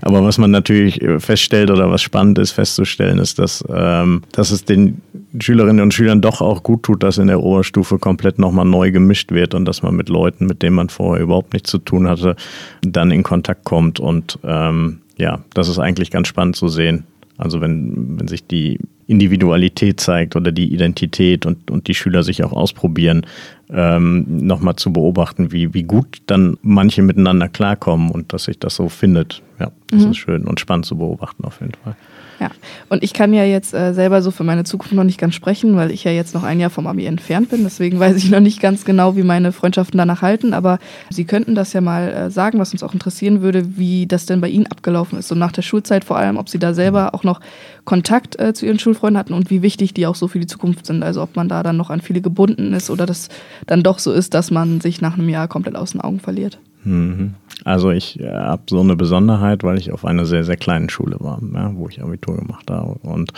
Aber 0.00 0.24
was 0.24 0.38
man 0.38 0.50
natürlich 0.50 1.00
feststellt 1.18 1.70
oder 1.70 1.90
was 1.90 2.02
spannend 2.02 2.38
ist 2.38 2.52
festzustellen, 2.52 3.18
ist, 3.18 3.38
dass, 3.38 3.64
ähm, 3.68 4.22
dass 4.32 4.50
es 4.50 4.64
den 4.64 5.02
Schülerinnen 5.38 5.82
und 5.82 5.94
Schülern 5.94 6.20
doch 6.20 6.40
auch 6.40 6.62
gut 6.62 6.84
tut, 6.84 7.02
dass 7.02 7.18
in 7.18 7.26
der 7.26 7.42
Oberstufe 7.42 7.98
komplett 7.98 8.38
nochmal 8.38 8.64
neu 8.64 8.90
gemischt 8.90 9.30
wird 9.30 9.54
und 9.54 9.64
dass 9.66 9.82
man 9.82 9.94
mit 9.94 10.08
Leuten, 10.08 10.46
mit 10.46 10.62
denen 10.62 10.76
man 10.76 10.88
vorher 10.88 11.22
überhaupt 11.22 11.52
nichts 11.52 11.70
zu 11.70 11.78
tun 11.78 12.08
hatte, 12.08 12.36
dann 12.82 13.10
in 13.10 13.22
Kontakt 13.22 13.64
kommt. 13.64 14.00
Und 14.00 14.38
ähm, 14.42 15.00
ja, 15.16 15.40
das 15.54 15.68
ist 15.68 15.78
eigentlich 15.78 16.10
ganz 16.10 16.28
spannend 16.28 16.56
zu 16.56 16.68
sehen. 16.68 17.04
Also 17.36 17.60
wenn, 17.60 18.18
wenn 18.18 18.26
sich 18.26 18.46
die 18.46 18.78
Individualität 19.06 20.00
zeigt 20.00 20.34
oder 20.34 20.50
die 20.50 20.72
Identität 20.72 21.46
und, 21.46 21.70
und 21.70 21.88
die 21.88 21.94
Schüler 21.94 22.22
sich 22.22 22.42
auch 22.42 22.52
ausprobieren, 22.52 23.26
ähm, 23.70 24.46
nochmal 24.46 24.76
zu 24.76 24.92
beobachten, 24.92 25.52
wie, 25.52 25.72
wie 25.72 25.84
gut 25.84 26.18
dann 26.26 26.58
manche 26.62 27.00
miteinander 27.02 27.48
klarkommen 27.48 28.10
und 28.10 28.32
dass 28.32 28.44
sich 28.44 28.58
das 28.58 28.74
so 28.74 28.88
findet. 28.88 29.42
Ja, 29.60 29.70
das 29.90 30.04
mhm. 30.04 30.10
ist 30.10 30.16
schön 30.16 30.44
und 30.44 30.58
spannend 30.60 30.86
zu 30.86 30.98
beobachten 30.98 31.44
auf 31.44 31.60
jeden 31.60 31.74
Fall. 31.82 31.96
Ja, 32.40 32.50
und 32.88 33.02
ich 33.02 33.12
kann 33.12 33.34
ja 33.34 33.42
jetzt 33.42 33.74
äh, 33.74 33.92
selber 33.92 34.22
so 34.22 34.30
für 34.30 34.44
meine 34.44 34.62
Zukunft 34.62 34.92
noch 34.92 35.02
nicht 35.02 35.18
ganz 35.18 35.34
sprechen, 35.34 35.76
weil 35.76 35.90
ich 35.90 36.04
ja 36.04 36.12
jetzt 36.12 36.34
noch 36.34 36.44
ein 36.44 36.60
Jahr 36.60 36.70
vom 36.70 36.86
Abi 36.86 37.04
entfernt 37.04 37.50
bin. 37.50 37.64
Deswegen 37.64 37.98
weiß 37.98 38.16
ich 38.16 38.30
noch 38.30 38.38
nicht 38.40 38.60
ganz 38.60 38.84
genau, 38.84 39.16
wie 39.16 39.24
meine 39.24 39.50
Freundschaften 39.50 39.98
danach 39.98 40.22
halten. 40.22 40.54
Aber 40.54 40.78
Sie 41.10 41.24
könnten 41.24 41.56
das 41.56 41.72
ja 41.72 41.80
mal 41.80 42.08
äh, 42.08 42.30
sagen, 42.30 42.60
was 42.60 42.72
uns 42.72 42.84
auch 42.84 42.92
interessieren 42.92 43.42
würde, 43.42 43.76
wie 43.76 44.06
das 44.06 44.26
denn 44.26 44.40
bei 44.40 44.48
Ihnen 44.48 44.68
abgelaufen 44.68 45.18
ist. 45.18 45.28
So 45.28 45.34
nach 45.34 45.50
der 45.50 45.62
Schulzeit 45.62 46.04
vor 46.04 46.16
allem, 46.16 46.36
ob 46.36 46.48
Sie 46.48 46.60
da 46.60 46.74
selber 46.74 47.14
auch 47.14 47.24
noch 47.24 47.40
Kontakt 47.84 48.38
äh, 48.38 48.54
zu 48.54 48.66
Ihren 48.66 48.78
Schulfreunden 48.78 49.18
hatten 49.18 49.32
und 49.32 49.50
wie 49.50 49.62
wichtig 49.62 49.94
die 49.94 50.06
auch 50.06 50.14
so 50.14 50.28
für 50.28 50.38
die 50.38 50.46
Zukunft 50.46 50.86
sind. 50.86 51.02
Also 51.02 51.22
ob 51.22 51.34
man 51.34 51.48
da 51.48 51.64
dann 51.64 51.76
noch 51.76 51.90
an 51.90 52.00
viele 52.00 52.20
gebunden 52.20 52.72
ist 52.72 52.88
oder 52.88 53.04
das 53.04 53.28
dann 53.66 53.82
doch 53.82 53.98
so 53.98 54.12
ist, 54.12 54.34
dass 54.34 54.52
man 54.52 54.80
sich 54.80 55.00
nach 55.00 55.18
einem 55.18 55.28
Jahr 55.28 55.48
komplett 55.48 55.74
aus 55.74 55.92
den 55.92 56.00
Augen 56.00 56.20
verliert. 56.20 56.60
Mhm. 56.84 57.34
Also 57.64 57.90
ich 57.90 58.20
äh, 58.20 58.30
habe 58.30 58.62
so 58.70 58.80
eine 58.80 58.96
Besonderheit, 58.96 59.64
weil 59.64 59.78
ich 59.78 59.92
auf 59.92 60.04
einer 60.04 60.26
sehr, 60.26 60.44
sehr 60.44 60.56
kleinen 60.56 60.88
Schule 60.88 61.16
war, 61.18 61.40
ja, 61.54 61.72
wo 61.74 61.88
ich 61.88 62.02
Abitur 62.02 62.36
gemacht 62.36 62.70
habe. 62.70 62.98
Und 63.02 63.32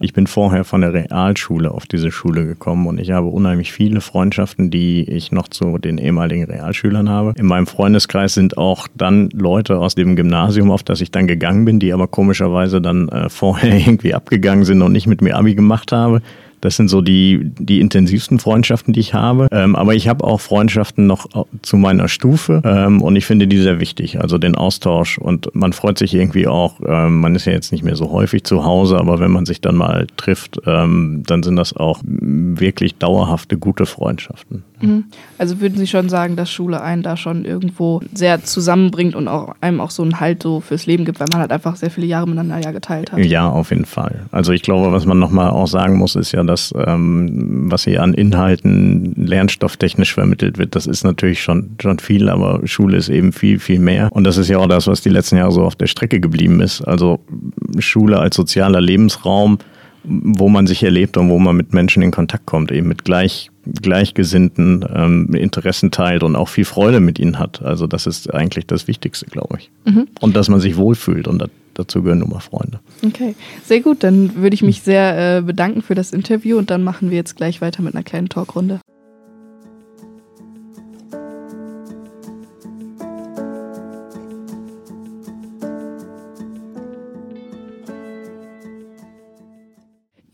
ich 0.00 0.12
bin 0.12 0.26
vorher 0.26 0.64
von 0.64 0.80
der 0.80 0.92
Realschule 0.92 1.70
auf 1.70 1.86
diese 1.86 2.10
Schule 2.10 2.46
gekommen 2.46 2.86
und 2.86 2.98
ich 2.98 3.12
habe 3.12 3.28
unheimlich 3.28 3.72
viele 3.72 4.00
Freundschaften, 4.00 4.70
die 4.70 5.08
ich 5.08 5.30
noch 5.30 5.48
zu 5.48 5.78
den 5.78 5.98
ehemaligen 5.98 6.44
Realschülern 6.44 7.08
habe. 7.08 7.32
In 7.36 7.46
meinem 7.46 7.66
Freundeskreis 7.66 8.34
sind 8.34 8.58
auch 8.58 8.88
dann 8.94 9.30
Leute 9.30 9.78
aus 9.78 9.94
dem 9.94 10.16
Gymnasium, 10.16 10.70
auf 10.70 10.82
das 10.82 11.00
ich 11.00 11.10
dann 11.10 11.26
gegangen 11.26 11.64
bin, 11.64 11.78
die 11.78 11.92
aber 11.92 12.08
komischerweise 12.08 12.80
dann 12.80 13.08
äh, 13.08 13.28
vorher 13.28 13.76
irgendwie 13.86 14.14
abgegangen 14.14 14.64
sind 14.64 14.82
und 14.82 14.92
nicht 14.92 15.06
mit 15.06 15.22
mir 15.22 15.36
Abi 15.36 15.54
gemacht 15.54 15.92
habe. 15.92 16.22
Das 16.60 16.76
sind 16.76 16.88
so 16.88 17.00
die, 17.00 17.50
die 17.58 17.80
intensivsten 17.80 18.38
Freundschaften, 18.38 18.92
die 18.92 19.00
ich 19.00 19.14
habe. 19.14 19.48
Ähm, 19.50 19.76
aber 19.76 19.94
ich 19.94 20.08
habe 20.08 20.24
auch 20.24 20.40
Freundschaften 20.40 21.06
noch 21.06 21.26
zu 21.62 21.76
meiner 21.76 22.08
Stufe 22.08 22.62
ähm, 22.64 23.02
und 23.02 23.16
ich 23.16 23.26
finde 23.26 23.46
die 23.46 23.58
sehr 23.58 23.80
wichtig. 23.80 24.20
Also 24.20 24.38
den 24.38 24.54
Austausch 24.54 25.18
und 25.18 25.54
man 25.54 25.72
freut 25.72 25.98
sich 25.98 26.14
irgendwie 26.14 26.46
auch, 26.46 26.80
ähm, 26.86 27.20
man 27.20 27.34
ist 27.34 27.46
ja 27.46 27.52
jetzt 27.52 27.72
nicht 27.72 27.84
mehr 27.84 27.96
so 27.96 28.10
häufig 28.10 28.44
zu 28.44 28.64
Hause, 28.64 28.98
aber 28.98 29.20
wenn 29.20 29.30
man 29.30 29.46
sich 29.46 29.60
dann 29.60 29.76
mal 29.76 30.06
trifft, 30.16 30.60
ähm, 30.66 31.22
dann 31.26 31.42
sind 31.42 31.56
das 31.56 31.76
auch 31.76 32.00
wirklich 32.04 32.96
dauerhafte, 32.96 33.56
gute 33.56 33.86
Freundschaften. 33.86 34.64
Mhm. 34.82 35.04
Also 35.38 35.60
würden 35.60 35.78
Sie 35.78 35.86
schon 35.86 36.08
sagen, 36.08 36.36
dass 36.36 36.50
Schule 36.50 36.82
einen 36.82 37.02
da 37.02 37.16
schon 37.16 37.44
irgendwo 37.44 38.00
sehr 38.12 38.44
zusammenbringt 38.44 39.14
und 39.14 39.28
auch 39.28 39.54
einem 39.60 39.80
auch 39.80 39.90
so 39.90 40.02
einen 40.02 40.20
Halt 40.20 40.42
so 40.42 40.60
fürs 40.60 40.86
Leben 40.86 41.04
gibt, 41.04 41.20
weil 41.20 41.28
man 41.30 41.40
halt 41.40 41.52
einfach 41.52 41.76
sehr 41.76 41.90
viele 41.90 42.06
Jahre 42.06 42.26
miteinander 42.26 42.58
ja 42.58 42.72
geteilt 42.72 43.12
hat? 43.12 43.18
Ja, 43.20 43.48
auf 43.48 43.70
jeden 43.70 43.84
Fall. 43.84 44.26
Also 44.32 44.52
ich 44.52 44.62
glaube, 44.62 44.92
was 44.92 45.06
man 45.06 45.18
nochmal 45.18 45.50
auch 45.50 45.66
sagen 45.66 45.96
muss, 45.96 46.16
ist 46.16 46.32
ja, 46.32 46.42
dass 46.42 46.74
ähm, 46.76 47.70
was 47.70 47.84
hier 47.84 48.02
an 48.02 48.14
Inhalten 48.14 49.14
lernstofftechnisch 49.16 50.14
vermittelt 50.14 50.58
wird, 50.58 50.74
das 50.74 50.86
ist 50.86 51.04
natürlich 51.04 51.42
schon, 51.42 51.70
schon 51.80 51.98
viel, 51.98 52.28
aber 52.28 52.60
Schule 52.66 52.96
ist 52.96 53.08
eben 53.08 53.32
viel, 53.32 53.58
viel 53.58 53.78
mehr. 53.78 54.08
Und 54.12 54.24
das 54.24 54.36
ist 54.36 54.48
ja 54.48 54.58
auch 54.58 54.68
das, 54.68 54.86
was 54.86 55.00
die 55.00 55.08
letzten 55.08 55.36
Jahre 55.36 55.52
so 55.52 55.62
auf 55.62 55.76
der 55.76 55.86
Strecke 55.86 56.20
geblieben 56.20 56.60
ist. 56.60 56.82
Also 56.82 57.20
Schule 57.78 58.18
als 58.18 58.36
sozialer 58.36 58.80
Lebensraum, 58.80 59.58
wo 60.04 60.48
man 60.48 60.66
sich 60.66 60.82
erlebt 60.82 61.16
und 61.16 61.28
wo 61.28 61.38
man 61.38 61.56
mit 61.56 61.74
Menschen 61.74 62.02
in 62.02 62.10
Kontakt 62.10 62.46
kommt, 62.46 62.72
eben 62.72 62.88
mit 62.88 63.04
gleich, 63.04 63.50
gleichgesinnten 63.82 64.84
ähm, 64.94 65.34
Interessen 65.34 65.90
teilt 65.90 66.22
und 66.22 66.36
auch 66.36 66.48
viel 66.48 66.64
Freude 66.64 67.00
mit 67.00 67.18
ihnen 67.18 67.38
hat. 67.38 67.62
Also 67.62 67.86
das 67.86 68.06
ist 68.06 68.32
eigentlich 68.32 68.66
das 68.66 68.88
Wichtigste, 68.88 69.26
glaube 69.26 69.58
ich. 69.58 69.70
Mhm. 69.84 70.08
Und 70.20 70.36
dass 70.36 70.48
man 70.48 70.60
sich 70.60 70.76
wohlfühlt 70.76 71.28
und 71.28 71.44
dazu 71.74 72.02
gehören 72.02 72.18
nur 72.18 72.28
mal 72.28 72.40
Freunde. 72.40 72.80
Okay, 73.04 73.34
sehr 73.64 73.80
gut. 73.80 74.02
Dann 74.02 74.36
würde 74.36 74.54
ich 74.54 74.62
mich 74.62 74.82
sehr 74.82 75.38
äh, 75.38 75.42
bedanken 75.42 75.82
für 75.82 75.94
das 75.94 76.12
Interview 76.12 76.58
und 76.58 76.70
dann 76.70 76.82
machen 76.82 77.10
wir 77.10 77.16
jetzt 77.16 77.36
gleich 77.36 77.60
weiter 77.60 77.82
mit 77.82 77.94
einer 77.94 78.04
kleinen 78.04 78.28
Talkrunde. 78.28 78.80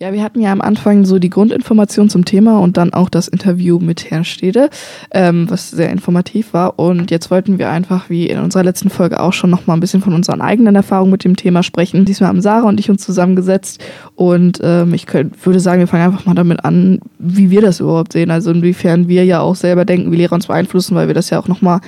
Ja, 0.06 0.12
wir 0.12 0.22
hatten 0.22 0.40
ja 0.40 0.52
am 0.52 0.60
Anfang 0.60 1.04
so 1.04 1.18
die 1.18 1.30
Grundinformation 1.30 2.08
zum 2.08 2.24
Thema 2.24 2.60
und 2.60 2.76
dann 2.76 2.92
auch 2.92 3.08
das 3.08 3.26
Interview 3.26 3.80
mit 3.80 4.08
Herrn 4.08 4.24
Stede, 4.24 4.70
ähm, 5.10 5.50
was 5.50 5.72
sehr 5.72 5.90
informativ 5.90 6.52
war. 6.52 6.78
Und 6.78 7.10
jetzt 7.10 7.28
wollten 7.32 7.58
wir 7.58 7.70
einfach, 7.70 8.08
wie 8.08 8.28
in 8.28 8.38
unserer 8.38 8.62
letzten 8.62 8.88
Folge 8.88 9.18
auch 9.18 9.32
schon, 9.32 9.50
noch 9.50 9.66
mal 9.66 9.74
ein 9.74 9.80
bisschen 9.80 10.02
von 10.02 10.14
unseren 10.14 10.40
eigenen 10.40 10.76
Erfahrungen 10.76 11.10
mit 11.10 11.24
dem 11.24 11.34
Thema 11.34 11.64
sprechen. 11.64 12.04
Diesmal 12.04 12.28
haben 12.28 12.40
Sarah 12.40 12.68
und 12.68 12.78
ich 12.78 12.88
uns 12.88 13.02
zusammengesetzt 13.02 13.82
und 14.14 14.60
ähm, 14.62 14.94
ich 14.94 15.06
könnt, 15.06 15.44
würde 15.44 15.58
sagen, 15.58 15.80
wir 15.80 15.88
fangen 15.88 16.04
einfach 16.04 16.24
mal 16.24 16.34
damit 16.34 16.64
an, 16.64 17.00
wie 17.18 17.50
wir 17.50 17.60
das 17.60 17.80
überhaupt 17.80 18.12
sehen. 18.12 18.30
Also 18.30 18.52
inwiefern 18.52 19.08
wir 19.08 19.24
ja 19.24 19.40
auch 19.40 19.56
selber 19.56 19.84
denken, 19.84 20.12
wie 20.12 20.18
Lehrer 20.18 20.36
uns 20.36 20.46
beeinflussen, 20.46 20.94
weil 20.94 21.08
wir 21.08 21.14
das 21.14 21.30
ja 21.30 21.40
auch 21.40 21.48
noch 21.48 21.62
mal 21.62 21.80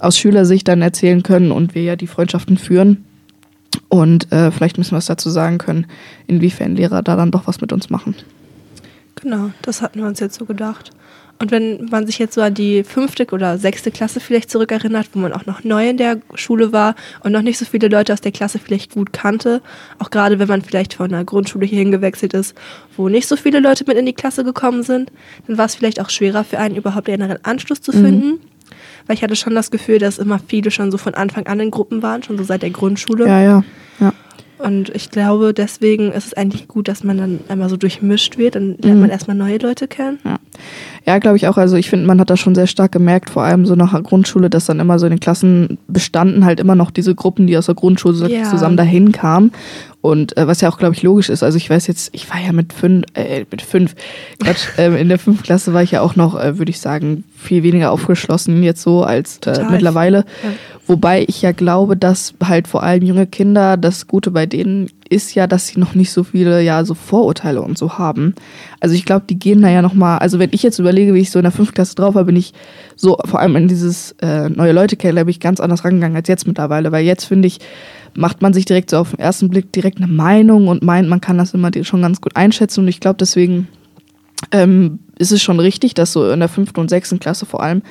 aus 0.00 0.18
Schülersicht 0.18 0.66
dann 0.66 0.82
erzählen 0.82 1.22
können 1.22 1.52
und 1.52 1.76
wir 1.76 1.84
ja 1.84 1.94
die 1.94 2.08
Freundschaften 2.08 2.58
führen. 2.58 3.04
Und 3.92 4.32
äh, 4.32 4.50
vielleicht 4.50 4.78
müssen 4.78 4.92
wir 4.92 4.96
was 4.96 5.04
dazu 5.04 5.28
sagen 5.28 5.58
können, 5.58 5.86
inwiefern 6.26 6.76
Lehrer 6.76 7.02
da 7.02 7.14
dann 7.14 7.30
doch 7.30 7.46
was 7.46 7.60
mit 7.60 7.74
uns 7.74 7.90
machen. 7.90 8.14
Genau, 9.16 9.50
das 9.60 9.82
hatten 9.82 10.00
wir 10.00 10.06
uns 10.06 10.18
jetzt 10.18 10.38
so 10.38 10.46
gedacht. 10.46 10.92
Und 11.38 11.50
wenn 11.50 11.90
man 11.90 12.06
sich 12.06 12.18
jetzt 12.18 12.34
so 12.34 12.40
an 12.40 12.54
die 12.54 12.84
fünfte 12.84 13.26
oder 13.32 13.58
sechste 13.58 13.90
Klasse 13.90 14.20
vielleicht 14.20 14.50
zurückerinnert, 14.50 15.10
wo 15.12 15.18
man 15.18 15.34
auch 15.34 15.44
noch 15.44 15.62
neu 15.62 15.90
in 15.90 15.98
der 15.98 16.22
Schule 16.36 16.72
war 16.72 16.94
und 17.22 17.32
noch 17.32 17.42
nicht 17.42 17.58
so 17.58 17.66
viele 17.66 17.88
Leute 17.88 18.14
aus 18.14 18.22
der 18.22 18.32
Klasse 18.32 18.58
vielleicht 18.58 18.94
gut 18.94 19.12
kannte, 19.12 19.60
auch 19.98 20.08
gerade 20.08 20.38
wenn 20.38 20.48
man 20.48 20.62
vielleicht 20.62 20.94
von 20.94 21.12
einer 21.12 21.26
Grundschule 21.26 21.66
hierhin 21.66 21.90
gewechselt 21.90 22.32
ist, 22.32 22.56
wo 22.96 23.10
nicht 23.10 23.28
so 23.28 23.36
viele 23.36 23.60
Leute 23.60 23.84
mit 23.86 23.98
in 23.98 24.06
die 24.06 24.14
Klasse 24.14 24.42
gekommen 24.42 24.84
sind, 24.84 25.12
dann 25.46 25.58
war 25.58 25.66
es 25.66 25.74
vielleicht 25.74 26.00
auch 26.00 26.08
schwerer 26.08 26.44
für 26.44 26.58
einen 26.58 26.76
überhaupt 26.76 27.10
einen 27.10 27.44
Anschluss 27.44 27.82
zu 27.82 27.92
finden. 27.92 28.26
Mhm. 28.26 28.40
Weil 29.06 29.16
ich 29.16 29.22
hatte 29.22 29.36
schon 29.36 29.54
das 29.54 29.70
Gefühl, 29.70 29.98
dass 29.98 30.16
immer 30.16 30.38
viele 30.38 30.70
schon 30.70 30.90
so 30.90 30.96
von 30.96 31.12
Anfang 31.12 31.46
an 31.46 31.60
in 31.60 31.70
Gruppen 31.70 32.02
waren, 32.02 32.22
schon 32.22 32.38
so 32.38 32.44
seit 32.44 32.62
der 32.62 32.70
Grundschule. 32.70 33.26
Ja, 33.26 33.42
ja. 33.42 33.64
Und 34.62 34.94
ich 34.94 35.10
glaube, 35.10 35.52
deswegen 35.52 36.12
ist 36.12 36.26
es 36.26 36.34
eigentlich 36.34 36.68
gut, 36.68 36.88
dass 36.88 37.04
man 37.04 37.18
dann 37.18 37.40
einmal 37.48 37.68
so 37.68 37.76
durchmischt 37.76 38.38
wird. 38.38 38.54
Dann 38.54 38.76
lernt 38.78 38.96
mhm. 38.96 39.00
man 39.00 39.10
erstmal 39.10 39.36
neue 39.36 39.58
Leute 39.58 39.88
kennen. 39.88 40.18
Ja, 40.24 40.38
ja 41.06 41.18
glaube 41.18 41.36
ich 41.36 41.48
auch. 41.48 41.56
Also 41.56 41.76
ich 41.76 41.90
finde, 41.90 42.06
man 42.06 42.20
hat 42.20 42.30
das 42.30 42.40
schon 42.40 42.54
sehr 42.54 42.66
stark 42.66 42.92
gemerkt, 42.92 43.30
vor 43.30 43.42
allem 43.42 43.66
so 43.66 43.74
nach 43.74 43.92
der 43.92 44.02
Grundschule, 44.02 44.50
dass 44.50 44.66
dann 44.66 44.80
immer 44.80 44.98
so 44.98 45.06
in 45.06 45.10
den 45.10 45.20
Klassen 45.20 45.78
bestanden 45.88 46.44
halt 46.44 46.60
immer 46.60 46.74
noch 46.74 46.90
diese 46.90 47.14
Gruppen, 47.14 47.46
die 47.46 47.56
aus 47.56 47.66
der 47.66 47.74
Grundschule 47.74 48.30
ja. 48.30 48.44
zusammen 48.44 48.76
dahin 48.76 49.12
kamen. 49.12 49.52
Und 50.02 50.36
äh, 50.36 50.48
was 50.48 50.60
ja 50.60 50.68
auch, 50.68 50.78
glaube 50.78 50.94
ich, 50.94 51.02
logisch 51.04 51.28
ist. 51.28 51.44
Also 51.44 51.56
ich 51.56 51.70
weiß 51.70 51.86
jetzt, 51.86 52.10
ich 52.12 52.28
war 52.28 52.40
ja 52.40 52.52
mit 52.52 52.72
fünf, 52.72 53.04
äh, 53.14 53.44
mit 53.50 53.62
fünf, 53.62 53.94
Quatsch, 54.42 54.66
äh, 54.76 55.00
in 55.00 55.08
der 55.08 55.18
fünften 55.18 55.44
Klasse 55.44 55.72
war 55.72 55.82
ich 55.82 55.92
ja 55.92 56.00
auch 56.00 56.16
noch, 56.16 56.38
äh, 56.38 56.58
würde 56.58 56.70
ich 56.70 56.80
sagen, 56.80 57.22
viel 57.36 57.62
weniger 57.62 57.92
aufgeschlossen 57.92 58.64
jetzt 58.64 58.82
so 58.82 59.04
als 59.04 59.38
äh, 59.46 59.64
mittlerweile. 59.70 60.24
Ja. 60.42 60.50
Wobei 60.88 61.24
ich 61.28 61.40
ja 61.42 61.52
glaube, 61.52 61.96
dass 61.96 62.34
halt 62.42 62.66
vor 62.66 62.82
allem 62.82 63.04
junge 63.04 63.28
Kinder, 63.28 63.76
das 63.76 64.08
Gute 64.08 64.32
bei 64.32 64.46
denen 64.46 64.90
ist 65.12 65.34
ja, 65.34 65.46
dass 65.46 65.68
sie 65.68 65.78
noch 65.78 65.94
nicht 65.94 66.10
so 66.10 66.24
viele, 66.24 66.62
ja, 66.62 66.84
so 66.84 66.94
Vorurteile 66.94 67.62
und 67.62 67.76
so 67.76 67.98
haben. 67.98 68.34
Also 68.80 68.94
ich 68.94 69.04
glaube, 69.04 69.26
die 69.28 69.38
gehen 69.38 69.62
da 69.62 69.68
ja 69.68 69.82
nochmal, 69.82 70.18
also 70.18 70.38
wenn 70.38 70.50
ich 70.52 70.62
jetzt 70.62 70.78
überlege, 70.78 71.14
wie 71.14 71.20
ich 71.20 71.30
so 71.30 71.38
in 71.38 71.44
der 71.44 71.52
fünften 71.52 71.74
Klasse 71.74 71.94
drauf 71.94 72.14
war, 72.14 72.24
bin 72.24 72.36
ich 72.36 72.52
so, 72.96 73.18
vor 73.24 73.40
allem 73.40 73.56
in 73.56 73.68
dieses 73.68 74.12
äh, 74.22 74.48
neue 74.48 74.72
Leute 74.72 74.96
kennen, 74.96 75.16
da 75.16 75.24
bin 75.24 75.30
ich 75.30 75.40
ganz 75.40 75.60
anders 75.60 75.84
rangegangen 75.84 76.16
als 76.16 76.28
jetzt 76.28 76.46
mittlerweile, 76.46 76.92
weil 76.92 77.04
jetzt 77.04 77.26
finde 77.26 77.46
ich, 77.46 77.58
macht 78.14 78.42
man 78.42 78.52
sich 78.52 78.64
direkt 78.64 78.90
so 78.90 78.98
auf 78.98 79.10
den 79.10 79.18
ersten 79.18 79.48
Blick 79.48 79.72
direkt 79.72 79.98
eine 79.98 80.06
Meinung 80.06 80.68
und 80.68 80.82
meint, 80.82 81.08
man 81.08 81.20
kann 81.20 81.38
das 81.38 81.54
immer 81.54 81.70
schon 81.82 82.02
ganz 82.02 82.20
gut 82.20 82.36
einschätzen. 82.36 82.80
Und 82.80 82.88
ich 82.88 83.00
glaube, 83.00 83.16
deswegen 83.18 83.68
ähm, 84.50 84.98
ist 85.18 85.32
es 85.32 85.42
schon 85.42 85.60
richtig, 85.60 85.94
dass 85.94 86.12
so 86.12 86.28
in 86.30 86.40
der 86.40 86.48
fünften 86.48 86.80
und 86.80 86.90
sechsten 86.90 87.20
Klasse 87.20 87.46
vor 87.46 87.62
allem, 87.62 87.82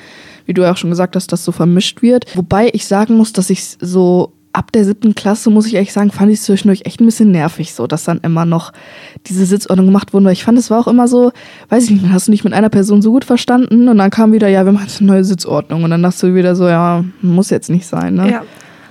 wie 0.46 0.54
du 0.54 0.62
ja 0.62 0.72
auch 0.72 0.76
schon 0.76 0.90
gesagt 0.90 1.16
hast, 1.16 1.32
das 1.32 1.44
so 1.44 1.52
vermischt 1.52 2.02
wird. 2.02 2.36
Wobei 2.36 2.70
ich 2.72 2.86
sagen 2.86 3.16
muss, 3.16 3.32
dass 3.32 3.50
ich 3.50 3.76
so 3.80 4.32
ab 4.52 4.72
der 4.72 4.84
siebten 4.84 5.14
Klasse, 5.14 5.50
muss 5.50 5.66
ich 5.66 5.74
ehrlich 5.74 5.92
sagen, 5.92 6.10
fand 6.10 6.30
ich 6.30 6.38
es 6.38 6.44
zwischendurch 6.44 6.82
echt 6.84 7.00
ein 7.00 7.06
bisschen 7.06 7.30
nervig, 7.30 7.72
so 7.72 7.86
dass 7.86 8.04
dann 8.04 8.20
immer 8.22 8.44
noch 8.44 8.72
diese 9.26 9.46
Sitzordnung 9.46 9.86
gemacht 9.86 10.12
wurden, 10.12 10.24
weil 10.24 10.32
ich 10.32 10.44
fand, 10.44 10.58
es 10.58 10.70
war 10.70 10.80
auch 10.80 10.88
immer 10.88 11.08
so, 11.08 11.32
weiß 11.70 11.84
ich 11.84 11.90
nicht, 11.90 12.04
dann 12.04 12.12
hast 12.12 12.28
du 12.28 12.30
nicht 12.30 12.44
mit 12.44 12.52
einer 12.52 12.68
Person 12.68 13.00
so 13.02 13.12
gut 13.12 13.24
verstanden 13.24 13.88
und 13.88 13.98
dann 13.98 14.10
kam 14.10 14.32
wieder, 14.32 14.48
ja, 14.48 14.64
wir 14.64 14.72
machen 14.72 14.88
eine 14.98 15.06
neue 15.06 15.24
Sitzordnung 15.24 15.84
und 15.84 15.90
dann 15.90 16.02
dachtest 16.02 16.22
du 16.22 16.34
wieder 16.34 16.54
so, 16.54 16.68
ja, 16.68 17.04
muss 17.22 17.50
jetzt 17.50 17.70
nicht 17.70 17.86
sein, 17.86 18.14
ne? 18.14 18.30
Ja, 18.30 18.42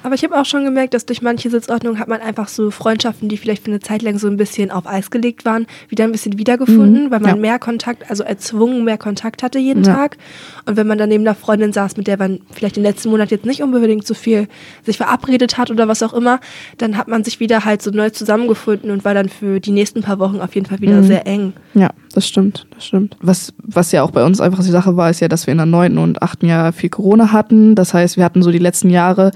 aber 0.03 0.15
ich 0.15 0.23
habe 0.23 0.39
auch 0.39 0.45
schon 0.45 0.63
gemerkt, 0.63 0.93
dass 0.93 1.05
durch 1.05 1.21
manche 1.21 1.49
Sitzordnungen 1.49 1.99
hat 1.99 2.07
man 2.07 2.21
einfach 2.21 2.47
so 2.47 2.71
Freundschaften, 2.71 3.29
die 3.29 3.37
vielleicht 3.37 3.63
für 3.63 3.71
eine 3.71 3.79
Zeit 3.79 4.01
lang 4.01 4.17
so 4.17 4.27
ein 4.27 4.37
bisschen 4.37 4.71
auf 4.71 4.87
Eis 4.87 5.11
gelegt 5.11 5.45
waren, 5.45 5.67
wieder 5.89 6.03
ein 6.03 6.11
bisschen 6.11 6.37
wiedergefunden, 6.37 7.05
mhm, 7.05 7.11
weil 7.11 7.19
man 7.19 7.35
ja. 7.35 7.41
mehr 7.41 7.59
Kontakt, 7.59 8.09
also 8.09 8.23
erzwungen 8.23 8.83
mehr 8.83 8.97
Kontakt 8.97 9.43
hatte 9.43 9.59
jeden 9.59 9.83
ja. 9.83 9.93
Tag. 9.93 10.17
Und 10.65 10.77
wenn 10.77 10.87
man 10.87 10.97
dann 10.97 11.09
neben 11.09 11.25
einer 11.25 11.35
Freundin 11.35 11.73
saß, 11.73 11.97
mit 11.97 12.07
der 12.07 12.17
man 12.17 12.39
vielleicht 12.51 12.75
den 12.75 12.83
letzten 12.83 13.09
Monat 13.09 13.31
jetzt 13.31 13.45
nicht 13.45 13.61
unbedingt 13.61 14.05
so 14.05 14.13
viel 14.13 14.47
sich 14.85 14.97
verabredet 14.97 15.57
hat 15.57 15.71
oder 15.71 15.87
was 15.87 16.03
auch 16.03 16.13
immer, 16.13 16.39
dann 16.77 16.97
hat 16.97 17.07
man 17.07 17.23
sich 17.23 17.39
wieder 17.39 17.65
halt 17.65 17.81
so 17.81 17.91
neu 17.91 18.09
zusammengefunden 18.09 18.91
und 18.91 19.05
war 19.05 19.13
dann 19.13 19.29
für 19.29 19.59
die 19.59 19.71
nächsten 19.71 20.01
paar 20.01 20.19
Wochen 20.19 20.39
auf 20.39 20.55
jeden 20.55 20.67
Fall 20.67 20.79
wieder 20.81 20.97
mhm. 20.97 21.03
sehr 21.03 21.27
eng. 21.27 21.53
Ja, 21.73 21.89
das 22.13 22.27
stimmt, 22.27 22.67
das 22.73 22.85
stimmt. 22.85 23.15
Was, 23.21 23.53
was 23.57 23.91
ja 23.91 24.03
auch 24.03 24.11
bei 24.11 24.23
uns 24.23 24.41
einfach 24.41 24.63
die 24.63 24.71
Sache 24.71 24.97
war, 24.97 25.09
ist 25.09 25.19
ja, 25.21 25.27
dass 25.27 25.47
wir 25.47 25.51
in 25.51 25.57
der 25.57 25.65
neunten 25.65 25.97
und 25.97 26.21
achten 26.21 26.45
Jahr 26.45 26.73
viel 26.73 26.89
Corona 26.89 27.31
hatten. 27.31 27.75
Das 27.75 27.93
heißt, 27.93 28.17
wir 28.17 28.23
hatten 28.23 28.41
so 28.41 28.51
die 28.51 28.57
letzten 28.57 28.89
Jahre 28.89 29.31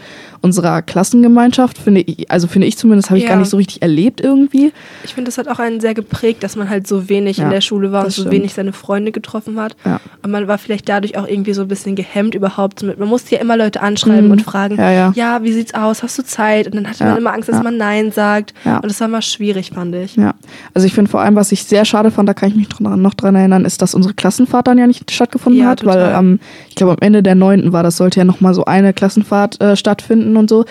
unserer 0.55 0.81
Klassengemeinschaft, 0.81 1.77
finde 1.77 2.01
ich, 2.01 2.31
also 2.31 2.47
finde 2.47 2.67
ich 2.67 2.77
zumindest, 2.77 3.09
habe 3.09 3.17
ich 3.17 3.25
ja. 3.25 3.31
gar 3.31 3.38
nicht 3.38 3.50
so 3.50 3.57
richtig 3.57 3.81
erlebt 3.81 4.21
irgendwie. 4.21 4.71
Ich 5.03 5.13
finde, 5.13 5.27
das 5.27 5.38
hat 5.38 5.50
auch 5.50 5.59
einen 5.59 5.81
sehr 5.81 5.93
geprägt, 5.93 6.43
dass 6.43 6.55
man 6.55 6.69
halt 6.69 6.88
so 6.88 7.09
wenig 7.09 7.38
ja, 7.38 7.43
in 7.43 7.50
der 7.50 7.62
Schule 7.62 7.91
war 7.91 8.05
und 8.05 8.12
so 8.12 8.31
wenig 8.31 8.53
seine 8.53 8.71
Freunde 8.71 9.12
getroffen 9.12 9.59
hat. 9.59 9.75
Ja. 9.83 10.00
Und 10.24 10.31
man 10.31 10.47
war 10.47 10.57
vielleicht 10.57 10.88
dadurch 10.88 11.17
auch 11.17 11.27
irgendwie 11.27 11.53
so 11.53 11.63
ein 11.63 11.67
bisschen 11.67 11.95
gehemmt 11.95 12.35
überhaupt. 12.35 12.83
Man 12.83 13.09
musste 13.09 13.35
ja 13.35 13.41
immer 13.41 13.57
Leute 13.57 13.81
anschreiben 13.81 14.25
mhm. 14.25 14.31
und 14.31 14.41
fragen, 14.43 14.77
ja, 14.77 15.12
ja. 15.13 15.43
wie 15.43 15.51
sieht's 15.51 15.74
aus, 15.74 16.03
hast 16.03 16.17
du 16.17 16.24
Zeit? 16.24 16.67
Und 16.67 16.75
dann 16.75 16.88
hatte 16.88 17.03
man 17.03 17.17
immer 17.17 17.33
Angst, 17.33 17.50
dass 17.50 17.62
man 17.62 17.77
Nein 17.77 18.12
sagt. 18.12 18.53
Und 18.63 18.85
das 18.85 19.01
war 19.01 19.07
mal 19.09 19.21
schwierig, 19.21 19.71
fand 19.71 19.93
ich. 19.95 20.15
Ja, 20.15 20.33
also 20.74 20.88
ich 20.88 20.93
finde 20.93 21.12
vor 21.12 21.21
allem, 21.21 21.35
was 21.35 21.51
ich 21.51 21.65
sehr 21.65 21.83
schade 21.83 22.12
fand, 22.12 22.29
da 22.29 22.33
kann 22.33 22.50
ich 22.50 22.55
mich 22.55 22.69
noch 22.79 23.13
dran 23.13 23.35
erinnern, 23.35 23.65
ist, 23.65 23.81
dass 23.81 23.93
unsere 23.93 24.13
Klassenfahrt 24.13 24.67
dann 24.67 24.77
ja 24.77 24.88
nicht 24.88 25.12
stattgefunden 25.12 25.67
hat, 25.67 25.81
total. 25.81 26.13
weil 26.13 26.19
ähm, 26.19 26.39
ich 26.69 26.75
glaube 26.75 26.93
am 26.93 27.00
Ende 27.01 27.24
der 27.24 27.35
neunten 27.35 27.74
war, 27.74 27.83
das 27.83 27.97
sollte 27.97 28.19
ja 28.19 28.25
nochmal 28.25 28.53
so 28.53 28.65
eine 28.65 28.93
Klassenfahrt 28.93 29.62
äh, 29.62 29.75
stattfinden 29.75 30.38
und 30.38 30.45
so. 30.50 30.66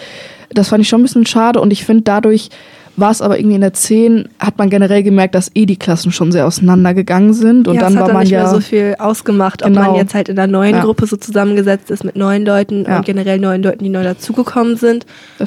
Das 0.50 0.68
fand 0.68 0.82
ich 0.82 0.88
schon 0.88 1.00
ein 1.00 1.04
bisschen 1.04 1.26
schade 1.26 1.60
und 1.60 1.72
ich 1.72 1.84
finde 1.84 2.02
dadurch 2.02 2.50
war 2.96 3.10
es 3.10 3.20
aber 3.20 3.38
irgendwie 3.38 3.56
in 3.56 3.60
der 3.60 3.72
10, 3.72 4.28
hat 4.38 4.58
man 4.58 4.70
generell 4.70 5.02
gemerkt, 5.02 5.34
dass 5.34 5.50
eh 5.54 5.66
die 5.66 5.76
Klassen 5.76 6.12
schon 6.12 6.30
sehr 6.30 6.46
auseinandergegangen 6.46 7.34
sind. 7.34 7.66
Und 7.66 7.74
ja, 7.74 7.80
dann 7.82 7.96
war 7.96 8.06
dann 8.06 8.14
man 8.14 8.22
nicht 8.22 8.32
ja 8.32 8.42
mehr 8.42 8.50
so 8.50 8.60
viel 8.60 8.94
ausgemacht, 8.98 9.62
ob 9.62 9.68
genau. 9.68 9.80
man 9.82 9.94
jetzt 9.96 10.14
halt 10.14 10.28
in 10.28 10.38
einer 10.38 10.50
neuen 10.50 10.76
ja. 10.76 10.82
Gruppe 10.82 11.06
so 11.06 11.16
zusammengesetzt 11.16 11.90
ist 11.90 12.04
mit 12.04 12.16
neuen 12.16 12.44
Leuten 12.44 12.84
ja. 12.84 12.98
und 12.98 13.04
generell 13.04 13.38
neuen 13.38 13.62
Leuten, 13.62 13.82
die 13.82 13.90
neu 13.90 14.04
dazugekommen 14.04 14.76
sind. 14.76 15.06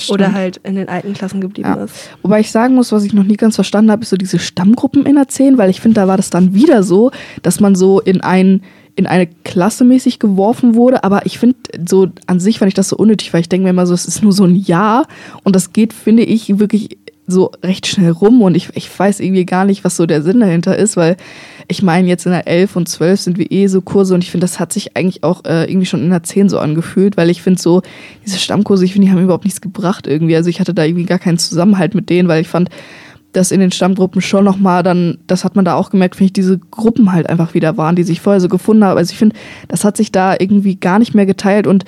Oder 0.09 0.33
halt 0.33 0.57
in 0.63 0.75
den 0.75 0.89
alten 0.89 1.13
Klassen 1.13 1.39
geblieben 1.39 1.73
ist. 1.85 2.09
Wobei 2.21 2.41
ich 2.41 2.51
sagen 2.51 2.75
muss, 2.75 2.91
was 2.91 3.03
ich 3.03 3.13
noch 3.13 3.23
nie 3.23 3.37
ganz 3.37 3.55
verstanden 3.55 3.91
habe, 3.91 4.01
ist 4.01 4.09
so 4.09 4.17
diese 4.17 4.39
Stammgruppen 4.39 5.05
in 5.05 5.15
der 5.15 5.27
10, 5.27 5.57
weil 5.57 5.69
ich 5.69 5.79
finde, 5.79 6.01
da 6.01 6.07
war 6.07 6.17
das 6.17 6.29
dann 6.29 6.53
wieder 6.53 6.83
so, 6.83 7.11
dass 7.43 7.59
man 7.59 7.75
so 7.75 8.01
in 8.01 8.21
ein 8.21 8.61
in 8.97 9.05
eine 9.05 9.27
Klasse 9.27 9.85
mäßig 9.85 10.19
geworfen 10.19 10.75
wurde, 10.75 11.03
aber 11.03 11.25
ich 11.25 11.37
finde 11.37 11.55
so 11.87 12.07
an 12.25 12.39
sich 12.39 12.59
fand 12.59 12.67
ich 12.67 12.73
das 12.73 12.89
so 12.89 12.97
unnötig, 12.97 13.31
weil 13.31 13.41
ich 13.41 13.49
denke 13.49 13.63
mir 13.63 13.69
immer 13.69 13.85
so, 13.85 13.93
es 13.93 14.05
ist 14.05 14.23
nur 14.23 14.33
so 14.33 14.43
ein 14.43 14.55
Jahr 14.55 15.07
und 15.43 15.55
das 15.55 15.71
geht, 15.71 15.93
finde 15.93 16.23
ich, 16.23 16.59
wirklich 16.59 16.97
so 17.27 17.51
recht 17.61 17.85
schnell 17.85 18.11
rum 18.11 18.41
und 18.41 18.55
ich, 18.55 18.69
ich 18.73 18.97
weiß 18.97 19.19
irgendwie 19.19 19.45
gar 19.45 19.65
nicht, 19.65 19.83
was 19.83 19.97
so 19.97 20.05
der 20.05 20.23
Sinn 20.23 20.39
dahinter 20.39 20.75
ist, 20.77 20.97
weil 20.97 21.15
ich 21.67 21.83
meine, 21.83 22.07
jetzt 22.07 22.25
in 22.25 22.31
der 22.31 22.47
11 22.47 22.75
und 22.77 22.87
12 22.87 23.19
sind 23.19 23.37
wir 23.37 23.51
eh 23.51 23.67
so 23.67 23.81
Kurse 23.81 24.15
und 24.15 24.23
ich 24.23 24.31
finde, 24.31 24.45
das 24.45 24.59
hat 24.59 24.73
sich 24.73 24.95
eigentlich 24.95 25.23
auch 25.23 25.43
äh, 25.45 25.69
irgendwie 25.69 25.85
schon 25.85 26.01
in 26.01 26.09
der 26.09 26.23
10 26.23 26.49
so 26.49 26.57
angefühlt, 26.57 27.17
weil 27.17 27.29
ich 27.29 27.41
finde 27.41 27.61
so, 27.61 27.81
diese 28.25 28.39
Stammkurse, 28.39 28.85
ich 28.85 28.93
finde, 28.93 29.07
die 29.07 29.11
haben 29.11 29.21
überhaupt 29.21 29.43
nichts 29.43 29.59
gebracht 29.59 30.07
irgendwie. 30.07 30.37
Also 30.37 30.49
ich 30.49 30.61
hatte 30.61 30.73
da 30.73 30.85
irgendwie 30.85 31.03
gar 31.03 31.19
keinen 31.19 31.37
Zusammenhalt 31.37 31.93
mit 31.93 32.09
denen, 32.09 32.29
weil 32.29 32.41
ich 32.41 32.47
fand, 32.47 32.69
dass 33.37 33.51
in 33.51 33.59
den 33.59 33.71
Stammgruppen 33.71 34.21
schon 34.21 34.43
nochmal 34.43 34.81
dann, 34.81 35.19
das 35.27 35.43
hat 35.43 35.55
man 35.55 35.63
da 35.63 35.75
auch 35.75 35.91
gemerkt, 35.91 36.15
finde 36.15 36.27
ich, 36.27 36.33
diese 36.33 36.57
Gruppen 36.57 37.11
halt 37.11 37.29
einfach 37.29 37.53
wieder 37.53 37.77
waren, 37.77 37.95
die 37.95 38.03
sich 38.03 38.19
vorher 38.19 38.41
so 38.41 38.49
gefunden 38.49 38.83
haben. 38.83 38.97
Also 38.97 39.11
ich 39.11 39.17
finde, 39.17 39.35
das 39.67 39.85
hat 39.85 39.95
sich 39.95 40.11
da 40.11 40.35
irgendwie 40.39 40.75
gar 40.75 40.97
nicht 40.97 41.13
mehr 41.13 41.27
geteilt 41.27 41.67
und 41.67 41.85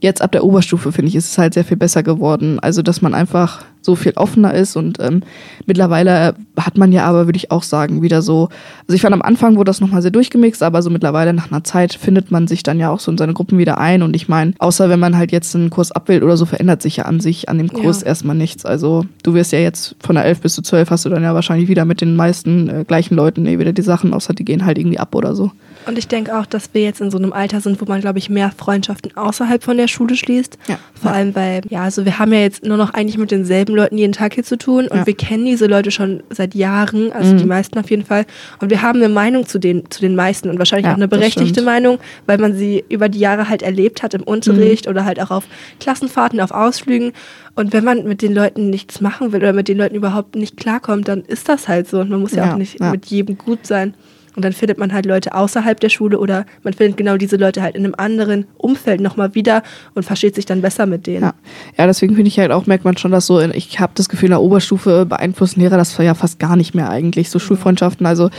jetzt 0.00 0.22
ab 0.22 0.32
der 0.32 0.44
Oberstufe, 0.44 0.90
finde 0.90 1.08
ich, 1.08 1.14
ist 1.14 1.30
es 1.30 1.38
halt 1.38 1.54
sehr 1.54 1.64
viel 1.64 1.76
besser 1.76 2.02
geworden. 2.02 2.58
Also, 2.58 2.82
dass 2.82 3.00
man 3.00 3.14
einfach 3.14 3.64
so 3.88 3.96
viel 3.96 4.12
offener 4.16 4.52
ist 4.52 4.76
und 4.76 4.98
ähm, 5.00 5.22
mittlerweile 5.64 6.34
hat 6.60 6.76
man 6.76 6.92
ja 6.92 7.06
aber, 7.06 7.26
würde 7.26 7.38
ich 7.38 7.50
auch 7.50 7.62
sagen, 7.62 8.02
wieder 8.02 8.20
so, 8.20 8.50
also 8.86 8.94
ich 8.94 9.00
fand 9.00 9.14
am 9.14 9.22
Anfang 9.22 9.56
wurde 9.56 9.70
das 9.70 9.80
nochmal 9.80 10.02
sehr 10.02 10.10
durchgemixt, 10.10 10.62
aber 10.62 10.82
so 10.82 10.90
mittlerweile 10.90 11.32
nach 11.32 11.50
einer 11.50 11.64
Zeit 11.64 11.94
findet 11.94 12.30
man 12.30 12.46
sich 12.46 12.62
dann 12.62 12.78
ja 12.78 12.90
auch 12.90 13.00
so 13.00 13.10
in 13.10 13.16
seine 13.16 13.32
Gruppen 13.32 13.56
wieder 13.56 13.78
ein 13.78 14.02
und 14.02 14.14
ich 14.14 14.28
meine, 14.28 14.52
außer 14.58 14.90
wenn 14.90 15.00
man 15.00 15.16
halt 15.16 15.32
jetzt 15.32 15.56
einen 15.56 15.70
Kurs 15.70 15.90
abwählt 15.90 16.22
oder 16.22 16.36
so, 16.36 16.44
verändert 16.44 16.82
sich 16.82 16.98
ja 16.98 17.06
an 17.06 17.20
sich 17.20 17.48
an 17.48 17.56
dem 17.56 17.72
Kurs 17.72 18.02
ja. 18.02 18.08
erstmal 18.08 18.36
nichts. 18.36 18.66
Also 18.66 19.06
du 19.22 19.32
wirst 19.32 19.52
ja 19.52 19.58
jetzt 19.58 19.96
von 20.00 20.16
der 20.16 20.26
11 20.26 20.42
bis 20.42 20.54
zu 20.54 20.60
12 20.60 20.90
hast 20.90 21.06
du 21.06 21.08
dann 21.08 21.22
ja 21.22 21.34
wahrscheinlich 21.34 21.70
wieder 21.70 21.86
mit 21.86 22.02
den 22.02 22.14
meisten 22.14 22.68
äh, 22.68 22.84
gleichen 22.86 23.14
Leuten 23.14 23.46
eh 23.46 23.58
wieder 23.58 23.72
die 23.72 23.80
Sachen, 23.80 24.12
außer 24.12 24.34
die 24.34 24.44
gehen 24.44 24.66
halt 24.66 24.76
irgendwie 24.76 24.98
ab 24.98 25.14
oder 25.14 25.34
so. 25.34 25.50
Und 25.86 25.96
ich 25.96 26.06
denke 26.08 26.36
auch, 26.38 26.44
dass 26.46 26.70
wir 26.74 26.82
jetzt 26.82 27.00
in 27.00 27.10
so 27.10 27.16
einem 27.18 27.32
Alter 27.32 27.60
sind, 27.60 27.80
wo 27.80 27.86
man, 27.86 28.00
glaube 28.00 28.18
ich, 28.18 28.28
mehr 28.28 28.50
Freundschaften 28.56 29.16
außerhalb 29.16 29.62
von 29.62 29.76
der 29.76 29.88
Schule 29.88 30.16
schließt. 30.16 30.58
Ja. 30.68 30.78
Vor 31.00 31.12
allem, 31.12 31.34
weil, 31.34 31.62
ja, 31.70 31.82
also 31.82 32.04
wir 32.04 32.18
haben 32.18 32.32
ja 32.32 32.40
jetzt 32.40 32.64
nur 32.64 32.76
noch 32.76 32.92
eigentlich 32.92 33.16
mit 33.16 33.30
denselben 33.30 33.74
Leuten 33.74 33.96
jeden 33.96 34.12
Tag 34.12 34.34
hier 34.34 34.44
zu 34.44 34.58
tun 34.58 34.86
und 34.88 34.96
Ja. 34.98 35.06
wir 35.06 35.14
kennen 35.16 35.46
diese 35.46 35.66
Leute 35.66 35.90
schon 35.90 36.22
seit 36.30 36.54
Jahren, 36.54 37.10
also 37.12 37.32
Mhm. 37.32 37.38
die 37.38 37.44
meisten 37.46 37.78
auf 37.78 37.88
jeden 37.90 38.04
Fall. 38.04 38.26
Und 38.60 38.70
wir 38.70 38.82
haben 38.82 38.98
eine 38.98 39.08
Meinung 39.08 39.46
zu 39.46 39.58
den, 39.58 39.90
zu 39.90 40.00
den 40.00 40.14
meisten 40.14 40.50
und 40.50 40.58
wahrscheinlich 40.58 40.86
Ja, 40.86 40.92
auch 40.92 40.96
eine 40.96 41.08
berechtigte. 41.08 41.62
Meinung, 41.62 41.98
weil 42.26 42.38
man 42.38 42.54
sie 42.54 42.84
über 42.88 43.08
die 43.08 43.18
Jahre 43.18 43.48
halt 43.48 43.62
erlebt 43.62 44.02
hat 44.02 44.14
im 44.14 44.22
Unterricht 44.22 44.86
Mhm. 44.86 44.90
oder 44.90 45.04
halt 45.04 45.20
auch 45.20 45.30
auf 45.30 45.44
Klassenfahrten, 45.80 46.40
auf 46.40 46.50
Ausflügen. 46.50 47.12
Und 47.54 47.72
wenn 47.72 47.84
man 47.84 48.04
mit 48.04 48.22
den 48.22 48.34
Leuten 48.34 48.70
nichts 48.70 49.00
machen 49.00 49.32
will 49.32 49.40
oder 49.40 49.52
mit 49.52 49.68
den 49.68 49.78
Leuten 49.78 49.94
überhaupt 49.96 50.36
nicht 50.36 50.56
klarkommt, 50.56 51.08
dann 51.08 51.22
ist 51.22 51.48
das 51.48 51.66
halt 51.68 51.88
so. 51.88 51.98
Und 52.00 52.10
man 52.10 52.20
muss 52.20 52.32
ja, 52.32 52.46
Ja, 52.46 52.52
auch 52.52 52.58
nicht 52.58 52.78
ja. 52.80 52.90
mit 52.90 53.06
jedem 53.06 53.36
gut 53.38 53.66
sein. 53.66 53.94
Und 54.36 54.44
dann 54.44 54.52
findet 54.52 54.78
man 54.78 54.92
halt 54.92 55.06
Leute 55.06 55.34
außerhalb 55.34 55.78
der 55.80 55.88
Schule 55.88 56.18
oder 56.18 56.46
man 56.62 56.74
findet 56.74 56.96
genau 56.96 57.16
diese 57.16 57.36
Leute 57.36 57.62
halt 57.62 57.76
in 57.76 57.84
einem 57.84 57.94
anderen 57.96 58.46
Umfeld 58.56 59.00
nochmal 59.00 59.34
wieder 59.34 59.62
und 59.94 60.04
versteht 60.04 60.34
sich 60.34 60.46
dann 60.46 60.62
besser 60.62 60.86
mit 60.86 61.06
denen. 61.06 61.22
Ja, 61.22 61.34
ja 61.76 61.86
deswegen 61.86 62.14
finde 62.14 62.28
ich 62.28 62.38
halt 62.38 62.52
auch, 62.52 62.66
merkt 62.66 62.84
man 62.84 62.96
schon, 62.96 63.10
dass 63.10 63.26
so, 63.26 63.38
in, 63.38 63.52
ich 63.54 63.80
habe 63.80 63.92
das 63.94 64.08
Gefühl, 64.08 64.26
in 64.26 64.32
der 64.32 64.42
Oberstufe 64.42 65.06
beeinflussen 65.06 65.60
Lehrer 65.60 65.76
das 65.76 65.96
ja 65.98 66.14
fast 66.14 66.38
gar 66.38 66.56
nicht 66.56 66.74
mehr 66.74 66.90
eigentlich, 66.90 67.30
so 67.30 67.38
Schulfreundschaften. 67.38 68.06
Also 68.06 68.30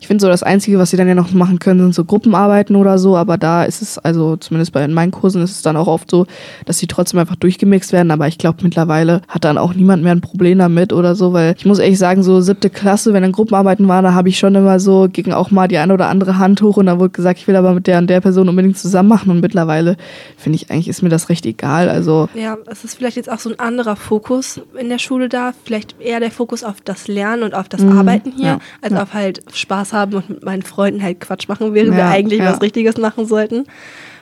ich 0.00 0.06
finde 0.06 0.22
so, 0.22 0.28
das 0.28 0.42
Einzige, 0.42 0.78
was 0.78 0.90
sie 0.90 0.96
dann 0.96 1.08
ja 1.08 1.14
noch 1.14 1.32
machen 1.32 1.58
können, 1.58 1.80
sind 1.80 1.94
so 1.94 2.04
Gruppenarbeiten 2.04 2.76
oder 2.76 2.98
so, 2.98 3.16
aber 3.16 3.38
da 3.38 3.64
ist 3.64 3.82
es, 3.82 3.98
also 3.98 4.36
zumindest 4.36 4.72
bei 4.72 4.84
in 4.84 4.92
meinen 4.92 5.10
Kursen 5.10 5.42
ist 5.42 5.52
es 5.52 5.62
dann 5.62 5.76
auch 5.76 5.86
oft 5.86 6.10
so, 6.10 6.26
dass 6.64 6.78
sie 6.78 6.86
trotzdem 6.86 7.18
einfach 7.18 7.36
durchgemixt 7.36 7.92
werden, 7.92 8.10
aber 8.10 8.28
ich 8.28 8.38
glaube, 8.38 8.58
mittlerweile 8.62 9.22
hat 9.28 9.44
dann 9.44 9.58
auch 9.58 9.74
niemand 9.74 10.02
mehr 10.02 10.12
ein 10.12 10.20
Problem 10.20 10.58
damit 10.58 10.92
oder 10.92 11.14
so, 11.14 11.32
weil 11.32 11.54
ich 11.56 11.66
muss 11.66 11.78
ehrlich 11.78 11.98
sagen, 11.98 12.22
so 12.22 12.40
siebte 12.40 12.70
Klasse, 12.70 13.12
wenn 13.12 13.22
dann 13.22 13.32
Gruppenarbeiten 13.32 13.88
waren, 13.88 14.04
da 14.04 14.14
habe 14.14 14.28
ich 14.28 14.38
schon 14.38 14.54
immer 14.54 14.80
so 14.80 15.08
gegen 15.10 15.32
auch 15.32 15.45
mal 15.50 15.68
die 15.68 15.78
eine 15.78 15.92
oder 15.94 16.08
andere 16.08 16.38
Hand 16.38 16.62
hoch 16.62 16.76
und 16.76 16.86
da 16.86 16.98
wurde 16.98 17.10
gesagt, 17.10 17.38
ich 17.38 17.46
will 17.48 17.56
aber 17.56 17.72
mit 17.72 17.86
der 17.86 17.98
und 17.98 18.08
der 18.08 18.20
Person 18.20 18.48
unbedingt 18.48 18.78
zusammen 18.78 19.08
machen 19.08 19.30
und 19.30 19.40
mittlerweile 19.40 19.96
finde 20.36 20.56
ich 20.56 20.70
eigentlich 20.70 20.88
ist 20.88 21.02
mir 21.02 21.08
das 21.08 21.28
recht 21.28 21.46
egal, 21.46 21.88
also 21.88 22.28
Ja, 22.34 22.56
es 22.66 22.84
ist 22.84 22.94
vielleicht 22.96 23.16
jetzt 23.16 23.30
auch 23.30 23.38
so 23.38 23.50
ein 23.50 23.58
anderer 23.58 23.96
Fokus 23.96 24.60
in 24.78 24.88
der 24.88 24.98
Schule 24.98 25.28
da. 25.28 25.52
Vielleicht 25.64 26.00
eher 26.00 26.20
der 26.20 26.30
Fokus 26.30 26.64
auf 26.64 26.80
das 26.84 27.08
Lernen 27.08 27.42
und 27.42 27.54
auf 27.54 27.68
das 27.68 27.80
Mhm, 27.82 27.98
Arbeiten 27.98 28.32
hier, 28.32 28.46
ja, 28.46 28.58
als 28.82 28.92
ja. 28.92 29.02
auf 29.02 29.14
halt 29.14 29.42
Spaß 29.52 29.92
haben 29.92 30.14
und 30.14 30.28
mit 30.30 30.44
meinen 30.44 30.62
Freunden 30.62 31.02
halt 31.02 31.20
Quatsch 31.20 31.48
machen, 31.48 31.74
während 31.74 31.92
wir 31.92 31.98
Ja, 31.98 32.10
eigentlich 32.10 32.40
ja. 32.40 32.52
was 32.52 32.62
Richtiges 32.62 32.96
machen 32.98 33.26
sollten. 33.26 33.64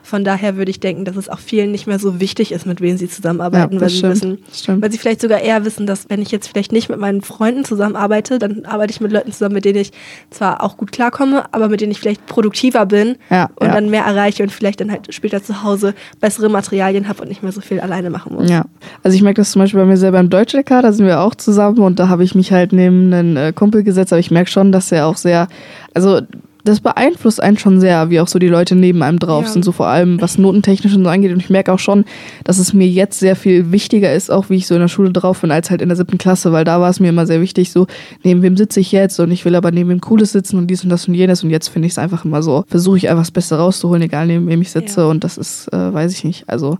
Von 0.04 0.22
daher 0.22 0.56
würde 0.56 0.70
ich 0.70 0.80
denken, 0.80 1.04
dass 1.06 1.16
es 1.16 1.28
auch 1.30 1.38
vielen 1.38 1.72
nicht 1.72 1.86
mehr 1.86 1.98
so 1.98 2.20
wichtig 2.20 2.52
ist, 2.52 2.66
mit 2.66 2.80
wem 2.82 2.96
sie 2.98 3.08
zusammenarbeiten, 3.08 3.74
Ja, 3.74 3.80
weil 3.80 3.86
das 3.86 3.92
sie 3.92 3.98
stimmt, 3.98 4.12
wissen, 4.14 4.38
stimmt. 4.52 4.82
weil 4.82 4.92
sie 4.92 4.98
vielleicht 4.98 5.22
sogar 5.22 5.40
eher 5.40 5.64
wissen, 5.64 5.86
dass 5.86 6.10
wenn 6.10 6.20
ich 6.20 6.30
jetzt 6.30 6.48
vielleicht 6.48 6.72
nicht 6.72 6.90
mit 6.90 6.98
meinen 7.00 7.22
Freunden 7.22 7.64
zusammenarbeite, 7.64 8.38
dann 8.38 8.66
arbeite 8.66 8.90
ich 8.92 9.00
mit 9.00 9.10
Leuten 9.12 9.32
zusammen, 9.32 9.54
mit 9.54 9.64
denen 9.64 9.78
ich 9.78 9.92
zwar 10.30 10.62
auch 10.62 10.76
gut 10.76 10.92
klarkomme, 10.92 11.44
aber 11.52 11.68
mit 11.70 11.80
denen 11.80 11.90
ich 11.92 11.98
vielleicht 12.00 12.26
produktiver 12.26 12.84
bin 12.86 13.16
Ja, 13.30 13.48
und 13.56 13.66
ja. 13.66 13.72
dann 13.72 13.88
mehr 13.88 14.04
erreiche 14.04 14.42
und 14.42 14.52
vielleicht 14.52 14.80
dann 14.80 14.90
halt 14.90 15.12
später 15.14 15.42
zu 15.42 15.62
Hause 15.62 15.94
bessere 16.20 16.50
Materialien 16.50 17.08
habe 17.08 17.22
und 17.22 17.28
nicht 17.28 17.42
mehr 17.42 17.52
so 17.52 17.62
viel 17.62 17.80
alleine 17.80 18.10
machen 18.10 18.34
muss. 18.34 18.50
Ja, 18.50 18.66
also 19.02 19.16
ich 19.16 19.22
merke 19.22 19.40
das 19.40 19.52
zum 19.52 19.60
Beispiel 19.62 19.80
bei 19.80 19.86
mir 19.86 19.96
selber 19.96 20.20
im 20.20 20.28
Deutsch-LK, 20.28 20.68
da 20.82 20.92
sind 20.92 21.06
wir 21.06 21.20
auch 21.20 21.34
zusammen 21.34 21.78
und 21.78 21.98
da 21.98 22.08
habe 22.08 22.24
ich 22.24 22.34
mich 22.34 22.52
halt 22.52 22.72
neben 22.74 23.12
einen 23.12 23.36
äh, 23.38 23.52
Kumpel 23.54 23.82
gesetzt, 23.82 24.12
aber 24.12 24.20
ich 24.20 24.30
merke 24.30 24.50
schon, 24.50 24.70
dass 24.70 24.92
er 24.92 25.06
auch 25.06 25.16
sehr, 25.16 25.48
also 25.94 26.20
das 26.64 26.80
beeinflusst 26.80 27.42
einen 27.42 27.58
schon 27.58 27.78
sehr, 27.78 28.08
wie 28.10 28.20
auch 28.20 28.28
so 28.28 28.38
die 28.38 28.48
Leute 28.48 28.74
neben 28.74 29.02
einem 29.02 29.18
drauf 29.18 29.44
Ja. 29.44 29.50
sind, 29.50 29.64
so 29.64 29.72
vor 29.72 29.86
allem 29.86 30.20
was 30.20 30.38
notentechnisch 30.38 30.94
und 30.94 31.04
so 31.04 31.10
angeht. 31.10 31.30
Und 31.32 31.40
ich 31.40 31.50
merke 31.50 31.72
auch 31.72 31.78
schon, 31.78 32.04
dass 32.44 32.58
es 32.58 32.72
mir 32.72 32.88
jetzt 32.88 33.20
sehr 33.20 33.36
viel 33.36 33.70
wichtiger 33.70 34.12
ist, 34.14 34.30
auch 34.30 34.48
wie 34.50 34.56
ich 34.56 34.66
so 34.66 34.74
in 34.74 34.80
der 34.80 34.88
Schule 34.88 35.12
drauf 35.12 35.42
bin, 35.42 35.50
als 35.50 35.70
halt 35.70 35.82
in 35.82 35.88
der 35.90 35.96
siebten 35.96 36.16
Klasse, 36.18 36.52
weil 36.52 36.64
da 36.64 36.80
war 36.80 36.88
es 36.90 37.00
mir 37.00 37.10
immer 37.10 37.26
sehr 37.26 37.40
wichtig, 37.42 37.70
so 37.70 37.86
neben 38.22 38.42
wem 38.42 38.56
sitze 38.56 38.80
ich 38.80 38.92
jetzt 38.92 39.20
und 39.20 39.30
ich 39.30 39.44
will 39.44 39.54
aber 39.54 39.70
neben 39.70 39.90
wem 39.90 40.00
Cooles 40.00 40.32
sitzen 40.32 40.56
und 40.58 40.66
dies 40.68 40.82
und 40.82 40.90
das 40.90 41.06
und 41.06 41.14
jenes 41.14 41.44
und 41.44 41.50
jetzt 41.50 41.68
finde 41.68 41.86
ich 41.86 41.92
es 41.92 41.98
einfach 41.98 42.24
immer 42.24 42.42
so, 42.42 42.64
versuche 42.66 42.96
ich 42.96 43.08
einfach 43.10 43.22
das 43.22 43.30
Beste 43.30 43.56
rauszuholen, 43.56 44.02
egal 44.02 44.26
neben 44.26 44.46
wem 44.48 44.62
ich 44.62 44.70
sitze 44.70 45.02
Ja. 45.02 45.06
und 45.08 45.22
das 45.22 45.36
ist, 45.38 45.68
äh, 45.72 45.92
weiß 45.92 46.12
ich 46.12 46.24
nicht, 46.24 46.44
also 46.48 46.78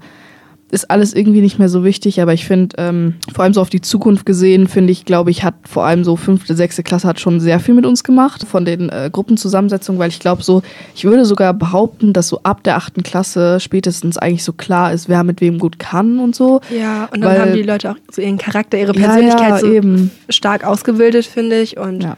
ist 0.71 0.90
alles 0.90 1.14
irgendwie 1.14 1.40
nicht 1.40 1.59
mehr 1.59 1.68
so 1.68 1.85
wichtig, 1.85 2.21
aber 2.21 2.33
ich 2.33 2.47
finde, 2.47 2.75
ähm, 2.78 3.14
vor 3.33 3.44
allem 3.44 3.52
so 3.54 3.61
auf 3.61 3.71
die 3.71 3.80
Zukunft 3.80 4.26
gesehen, 4.26 4.66
finde 4.66 4.92
ich, 4.92 5.04
glaube 5.04 5.30
ich, 5.30 5.44
hat 5.44 5.54
vor 5.68 5.85
allem 5.85 6.02
so 6.04 6.16
fünfte, 6.16 6.54
sechste 6.56 6.83
Klasse 6.83 7.06
hat 7.06 7.21
schon 7.21 7.38
sehr 7.38 7.61
viel 7.61 7.75
mit 7.75 7.87
uns 7.87 8.02
gemacht 8.02 8.44
von 8.44 8.64
den 8.64 8.88
äh, 8.88 9.09
Gruppenzusammensetzungen, 9.12 9.99
weil 10.00 10.09
ich 10.09 10.18
glaube 10.18 10.42
so, 10.42 10.62
ich 10.97 11.04
würde 11.04 11.25
sogar 11.26 11.54
behaupten, 11.54 12.12
dass 12.12 12.28
so 12.28 12.40
ab 12.42 12.64
der 12.64 12.76
achten 12.76 13.02
Klasse 13.04 13.61
spätestens 13.61 14.18
eigentlich 14.18 14.42
so 14.42 14.52
klar 14.52 14.92
ist, 14.92 15.09
wer 15.09 15.23
mit 15.23 15.40
wem 15.40 15.59
gut 15.59 15.78
kann 15.78 16.18
und 16.18 16.35
so. 16.35 16.61
Ja, 16.76 17.09
und 17.12 17.21
dann 17.21 17.30
Weil- 17.33 17.40
haben 17.42 17.52
die 17.54 17.62
Leute 17.62 17.92
auch 17.92 17.97
so 18.11 18.21
ihren 18.23 18.38
Charakter, 18.38 18.78
ihre 18.78 18.94
Ja, 18.97 19.00
Persönlichkeit 19.06 19.49
ja, 19.50 19.59
so 19.59 19.73
eben. 19.73 20.11
stark 20.28 20.64
ausgebildet, 20.64 21.25
finde 21.26 21.61
ich. 21.61 21.78
Und 21.78 22.02
Ja. 22.02 22.16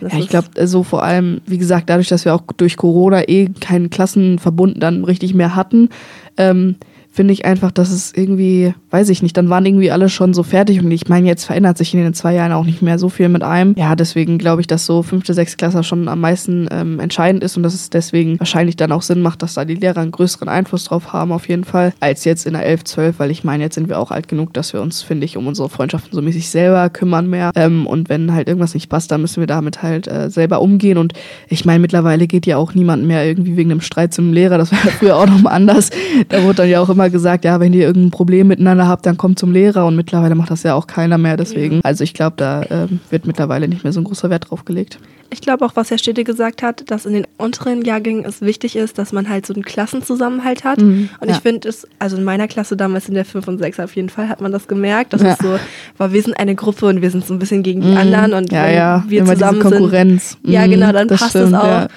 das 0.00 0.12
Ja, 0.14 0.18
ich 0.20 0.28
glaube, 0.28 0.66
so 0.66 0.82
vor 0.82 1.02
allem, 1.02 1.40
wie 1.46 1.58
gesagt, 1.58 1.90
dadurch, 1.90 2.08
dass 2.08 2.24
wir 2.24 2.34
auch 2.34 2.42
durch 2.56 2.76
Corona 2.78 3.28
eh 3.28 3.48
keinen 3.60 3.90
Klassenverbund 3.90 4.82
dann 4.82 5.04
richtig 5.04 5.34
mehr 5.34 5.54
hatten, 5.56 5.90
ähm, 6.38 6.76
finde 7.18 7.34
ich 7.34 7.44
einfach, 7.44 7.72
dass 7.72 7.90
es 7.90 8.12
irgendwie, 8.14 8.74
weiß 8.92 9.08
ich 9.08 9.24
nicht, 9.24 9.36
dann 9.36 9.50
waren 9.50 9.66
irgendwie 9.66 9.90
alle 9.90 10.08
schon 10.08 10.34
so 10.34 10.44
fertig 10.44 10.80
und 10.80 10.88
ich 10.92 11.08
meine, 11.08 11.26
jetzt 11.26 11.46
verändert 11.46 11.76
sich 11.76 11.92
in 11.92 11.98
den 11.98 12.14
zwei 12.14 12.32
Jahren 12.32 12.52
auch 12.52 12.64
nicht 12.64 12.80
mehr 12.80 12.96
so 12.96 13.08
viel 13.08 13.28
mit 13.28 13.42
einem. 13.42 13.74
Ja, 13.76 13.96
deswegen 13.96 14.38
glaube 14.38 14.60
ich, 14.60 14.68
dass 14.68 14.86
so 14.86 15.02
fünfte, 15.02 15.34
sechste 15.34 15.56
Klasse 15.56 15.82
schon 15.82 16.06
am 16.06 16.20
meisten 16.20 16.68
ähm, 16.70 17.00
entscheidend 17.00 17.42
ist 17.42 17.56
und 17.56 17.64
dass 17.64 17.74
es 17.74 17.90
deswegen 17.90 18.38
wahrscheinlich 18.38 18.76
dann 18.76 18.92
auch 18.92 19.02
Sinn 19.02 19.20
macht, 19.20 19.42
dass 19.42 19.54
da 19.54 19.64
die 19.64 19.74
Lehrer 19.74 20.00
einen 20.00 20.12
größeren 20.12 20.48
Einfluss 20.48 20.84
drauf 20.84 21.12
haben, 21.12 21.32
auf 21.32 21.48
jeden 21.48 21.64
Fall, 21.64 21.92
als 21.98 22.24
jetzt 22.24 22.46
in 22.46 22.52
der 22.52 22.64
11, 22.64 22.84
12, 22.84 23.18
weil 23.18 23.32
ich 23.32 23.42
meine, 23.42 23.64
jetzt 23.64 23.74
sind 23.74 23.88
wir 23.88 23.98
auch 23.98 24.12
alt 24.12 24.28
genug, 24.28 24.54
dass 24.54 24.72
wir 24.72 24.80
uns, 24.80 25.02
finde 25.02 25.24
ich, 25.24 25.36
um 25.36 25.48
unsere 25.48 25.68
Freundschaften 25.68 26.12
so 26.12 26.22
mäßig 26.22 26.48
selber 26.48 26.88
kümmern 26.88 27.28
mehr. 27.28 27.50
Ähm, 27.56 27.88
und 27.88 28.08
wenn 28.08 28.32
halt 28.32 28.46
irgendwas 28.46 28.74
nicht 28.74 28.88
passt, 28.88 29.10
dann 29.10 29.22
müssen 29.22 29.40
wir 29.40 29.48
damit 29.48 29.82
halt 29.82 30.06
äh, 30.06 30.30
selber 30.30 30.60
umgehen. 30.60 30.98
Und 30.98 31.14
ich 31.48 31.64
meine, 31.64 31.80
mittlerweile 31.80 32.28
geht 32.28 32.46
ja 32.46 32.58
auch 32.58 32.74
niemand 32.74 33.04
mehr 33.04 33.26
irgendwie 33.26 33.56
wegen 33.56 33.72
einem 33.72 33.80
Streit 33.80 34.14
zum 34.14 34.32
Lehrer. 34.32 34.56
Das 34.56 34.70
war 34.70 34.78
ja 34.84 34.90
früher 35.00 35.16
auch 35.16 35.26
noch 35.26 35.42
mal 35.42 35.50
anders. 35.50 35.90
Da 36.28 36.44
wurde 36.44 36.54
dann 36.54 36.68
ja 36.68 36.80
auch 36.80 36.88
immer 36.88 37.07
gesagt, 37.10 37.44
ja, 37.44 37.60
wenn 37.60 37.72
ihr 37.72 37.86
irgendein 37.86 38.10
Problem 38.10 38.48
miteinander 38.48 38.86
habt, 38.88 39.06
dann 39.06 39.16
kommt 39.16 39.38
zum 39.38 39.52
Lehrer. 39.52 39.86
Und 39.86 39.96
mittlerweile 39.96 40.34
macht 40.34 40.50
das 40.50 40.62
ja 40.62 40.74
auch 40.74 40.86
keiner 40.86 41.18
mehr. 41.18 41.36
Deswegen, 41.36 41.80
also 41.84 42.04
ich 42.04 42.14
glaube, 42.14 42.34
da 42.36 42.62
ähm, 42.70 43.00
wird 43.10 43.26
mittlerweile 43.26 43.68
nicht 43.68 43.84
mehr 43.84 43.92
so 43.92 44.00
ein 44.00 44.04
großer 44.04 44.30
Wert 44.30 44.50
drauf 44.50 44.64
gelegt. 44.64 44.98
Ich 45.30 45.42
glaube 45.42 45.66
auch, 45.66 45.72
was 45.76 45.90
Herr 45.90 45.98
Städte 45.98 46.24
gesagt 46.24 46.62
hat, 46.62 46.90
dass 46.90 47.04
in 47.04 47.12
den 47.12 47.26
unteren 47.36 47.82
Jahrgängen 47.84 48.24
es 48.24 48.40
wichtig 48.40 48.76
ist, 48.76 48.96
dass 48.96 49.12
man 49.12 49.28
halt 49.28 49.44
so 49.44 49.52
einen 49.52 49.62
Klassenzusammenhalt 49.62 50.64
hat. 50.64 50.80
Mhm, 50.80 51.10
und 51.20 51.28
ja. 51.28 51.34
ich 51.34 51.42
finde 51.42 51.68
es, 51.68 51.86
also 51.98 52.16
in 52.16 52.24
meiner 52.24 52.48
Klasse 52.48 52.78
damals 52.78 53.08
in 53.08 53.14
der 53.14 53.26
5 53.26 53.46
und 53.46 53.58
6 53.58 53.78
auf 53.80 53.94
jeden 53.94 54.08
Fall 54.08 54.30
hat 54.30 54.40
man 54.40 54.52
das 54.52 54.68
gemerkt, 54.68 55.12
dass 55.12 55.20
Ja. 55.22 55.32
es 55.32 55.38
so 55.38 55.58
war, 55.98 56.12
wir 56.14 56.22
sind 56.22 56.38
eine 56.38 56.54
Gruppe 56.54 56.86
und 56.86 57.02
wir 57.02 57.10
sind 57.10 57.26
so 57.26 57.34
ein 57.34 57.38
bisschen 57.38 57.62
gegen 57.62 57.82
die 57.82 57.88
Mhm. 57.88 57.96
anderen 57.98 58.32
und 58.32 58.50
ja, 58.52 58.64
wenn 58.64 58.74
ja, 58.74 59.04
wir 59.06 59.20
immer 59.20 59.34
zusammen 59.34 59.58
diese 59.58 59.68
sind. 59.68 59.78
Konkurrenz. 59.78 60.38
Ja, 60.44 60.66
Mhm, 60.66 60.70
genau, 60.70 60.92
dann 60.92 61.08
das 61.08 61.20
passt 61.20 61.34
es 61.36 61.42
stimmt, 61.48 61.62
auch. 61.62 61.88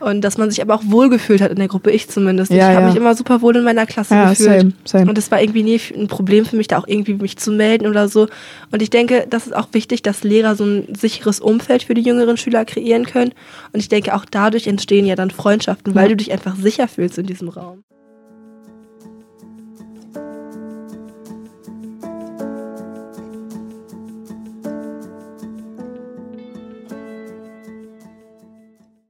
Und 0.00 0.22
dass 0.22 0.38
man 0.38 0.50
sich 0.50 0.62
aber 0.62 0.74
auch 0.74 0.82
wohlgefühlt 0.84 1.40
hat 1.40 1.50
in 1.50 1.56
der 1.56 1.68
Gruppe, 1.68 1.90
ich 1.90 2.08
zumindest. 2.08 2.52
Ja, 2.52 2.70
ich 2.70 2.76
habe 2.76 2.86
ja. 2.86 2.86
mich 2.86 2.96
immer 2.96 3.14
super 3.14 3.42
wohl 3.42 3.56
in 3.56 3.64
meiner 3.64 3.86
Klasse 3.86 4.14
Ja, 4.14 4.30
gefühlt. 4.30 4.60
same, 4.60 4.72
same. 4.84 5.10
Und 5.10 5.18
es 5.18 5.30
war 5.30 5.40
irgendwie 5.40 5.62
nie 5.62 5.80
ein 5.96 6.08
Problem 6.08 6.44
für 6.44 6.56
mich, 6.56 6.68
da 6.68 6.78
auch 6.78 6.86
irgendwie 6.86 7.14
mich 7.14 7.36
zu 7.36 7.50
melden 7.50 7.86
oder 7.86 8.08
so. 8.08 8.28
Und 8.70 8.82
ich 8.82 8.90
denke, 8.90 9.26
das 9.28 9.46
ist 9.46 9.54
auch 9.54 9.68
wichtig, 9.72 10.02
dass 10.02 10.22
Lehrer 10.22 10.56
so 10.56 10.64
ein 10.64 10.94
sicheres 10.94 11.40
Umfeld 11.40 11.82
für 11.84 11.94
die 11.94 12.02
jüngeren 12.02 12.36
Schüler 12.36 12.64
kreieren 12.64 13.06
können. 13.06 13.32
Und 13.72 13.80
ich 13.80 13.88
denke, 13.88 14.14
auch 14.14 14.24
dadurch 14.24 14.66
entstehen 14.66 15.06
ja 15.06 15.16
dann 15.16 15.30
Freundschaften, 15.30 15.94
weil 15.94 16.08
du 16.08 16.16
dich 16.16 16.32
einfach 16.32 16.56
sicher 16.56 16.88
fühlst 16.88 17.18
in 17.18 17.26
diesem 17.26 17.48
Raum. 17.48 17.82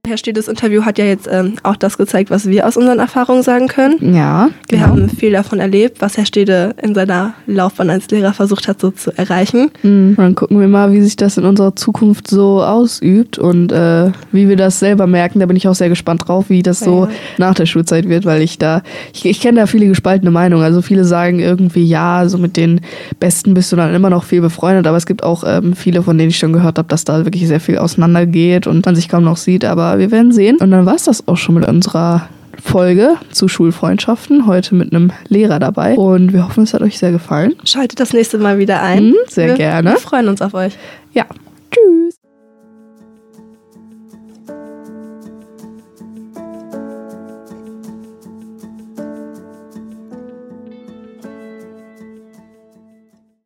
Herr 0.09 0.17
Stedes 0.17 0.47
Interview 0.47 0.83
hat 0.83 0.97
ja 0.97 1.05
jetzt 1.05 1.27
ähm, 1.31 1.53
auch 1.63 1.75
das 1.75 1.97
gezeigt, 1.97 2.29
was 2.31 2.47
wir 2.49 2.67
aus 2.67 2.75
unseren 2.75 2.99
Erfahrungen 2.99 3.43
sagen 3.43 3.67
können. 3.67 4.13
Ja, 4.13 4.49
Wir 4.67 4.79
genau. 4.79 4.89
haben 4.89 5.09
viel 5.09 5.31
davon 5.31 5.59
erlebt, 5.59 6.01
was 6.01 6.17
Herr 6.17 6.25
Stede 6.25 6.75
in 6.81 6.93
seiner 6.95 7.33
Laufbahn 7.47 7.89
als 7.89 8.09
Lehrer 8.09 8.33
versucht 8.33 8.67
hat, 8.67 8.81
so 8.81 8.91
zu 8.91 9.11
erreichen. 9.17 9.71
Mhm. 9.83 10.15
Dann 10.17 10.35
gucken 10.35 10.59
wir 10.59 10.67
mal, 10.67 10.91
wie 10.91 11.01
sich 11.01 11.15
das 11.15 11.37
in 11.37 11.45
unserer 11.45 11.75
Zukunft 11.75 12.27
so 12.27 12.61
ausübt 12.63 13.37
und 13.37 13.71
äh, 13.71 14.11
wie 14.31 14.49
wir 14.49 14.55
das 14.57 14.79
selber 14.79 15.07
merken. 15.07 15.39
Da 15.39 15.45
bin 15.45 15.55
ich 15.55 15.67
auch 15.67 15.75
sehr 15.75 15.89
gespannt 15.89 16.27
drauf, 16.27 16.45
wie 16.49 16.63
das 16.63 16.79
so 16.79 17.05
Ja. 17.05 17.09
nach 17.37 17.53
der 17.53 17.67
Schulzeit 17.67 18.09
wird, 18.09 18.25
weil 18.25 18.41
ich 18.41 18.57
da, 18.57 18.81
ich, 19.13 19.25
ich 19.25 19.39
kenne 19.39 19.59
da 19.61 19.67
viele 19.67 19.87
gespaltene 19.87 20.31
Meinungen. 20.31 20.63
Also 20.63 20.81
viele 20.81 21.05
sagen 21.05 21.39
irgendwie, 21.39 21.83
ja, 21.85 22.27
so 22.27 22.37
mit 22.39 22.57
den 22.57 22.81
Besten 23.19 23.53
bist 23.53 23.71
du 23.71 23.75
dann 23.75 23.93
immer 23.93 24.09
noch 24.09 24.23
viel 24.23 24.41
befreundet, 24.41 24.87
aber 24.87 24.97
es 24.97 25.05
gibt 25.05 25.23
auch 25.23 25.43
ähm, 25.45 25.73
viele, 25.73 26.01
von 26.01 26.17
denen 26.17 26.29
ich 26.31 26.37
schon 26.39 26.53
gehört 26.53 26.77
habe, 26.79 26.87
dass 26.87 27.03
da 27.05 27.25
wirklich 27.25 27.47
sehr 27.47 27.59
viel 27.59 27.77
auseinandergeht 27.77 28.65
und 28.65 28.85
man 28.85 28.95
sich 28.95 29.07
kaum 29.09 29.23
noch 29.23 29.37
sieht, 29.37 29.65
aber 29.65 29.98
wir 29.99 30.11
werden 30.11 30.31
sehen. 30.31 30.57
Und 30.57 30.71
dann 30.71 30.85
war 30.85 30.95
es 30.95 31.03
das 31.03 31.27
auch 31.27 31.37
schon 31.37 31.55
mit 31.55 31.67
unserer 31.67 32.27
Folge 32.61 33.15
zu 33.31 33.47
Schulfreundschaften. 33.47 34.45
Heute 34.47 34.75
mit 34.75 34.93
einem 34.93 35.11
Lehrer 35.27 35.59
dabei. 35.59 35.95
Und 35.95 36.33
wir 36.33 36.45
hoffen, 36.45 36.63
es 36.63 36.73
hat 36.73 36.81
euch 36.81 36.97
sehr 36.97 37.11
gefallen. 37.11 37.53
Schaltet 37.63 37.99
das 37.99 38.13
nächste 38.13 38.37
Mal 38.37 38.57
wieder 38.57 38.81
ein. 38.81 39.09
Mhm, 39.09 39.15
sehr 39.27 39.47
wir, 39.49 39.55
gerne. 39.55 39.91
Wir 39.91 39.97
freuen 39.97 40.27
uns 40.27 40.41
auf 40.41 40.53
euch. 40.53 40.73
Ja, 41.13 41.25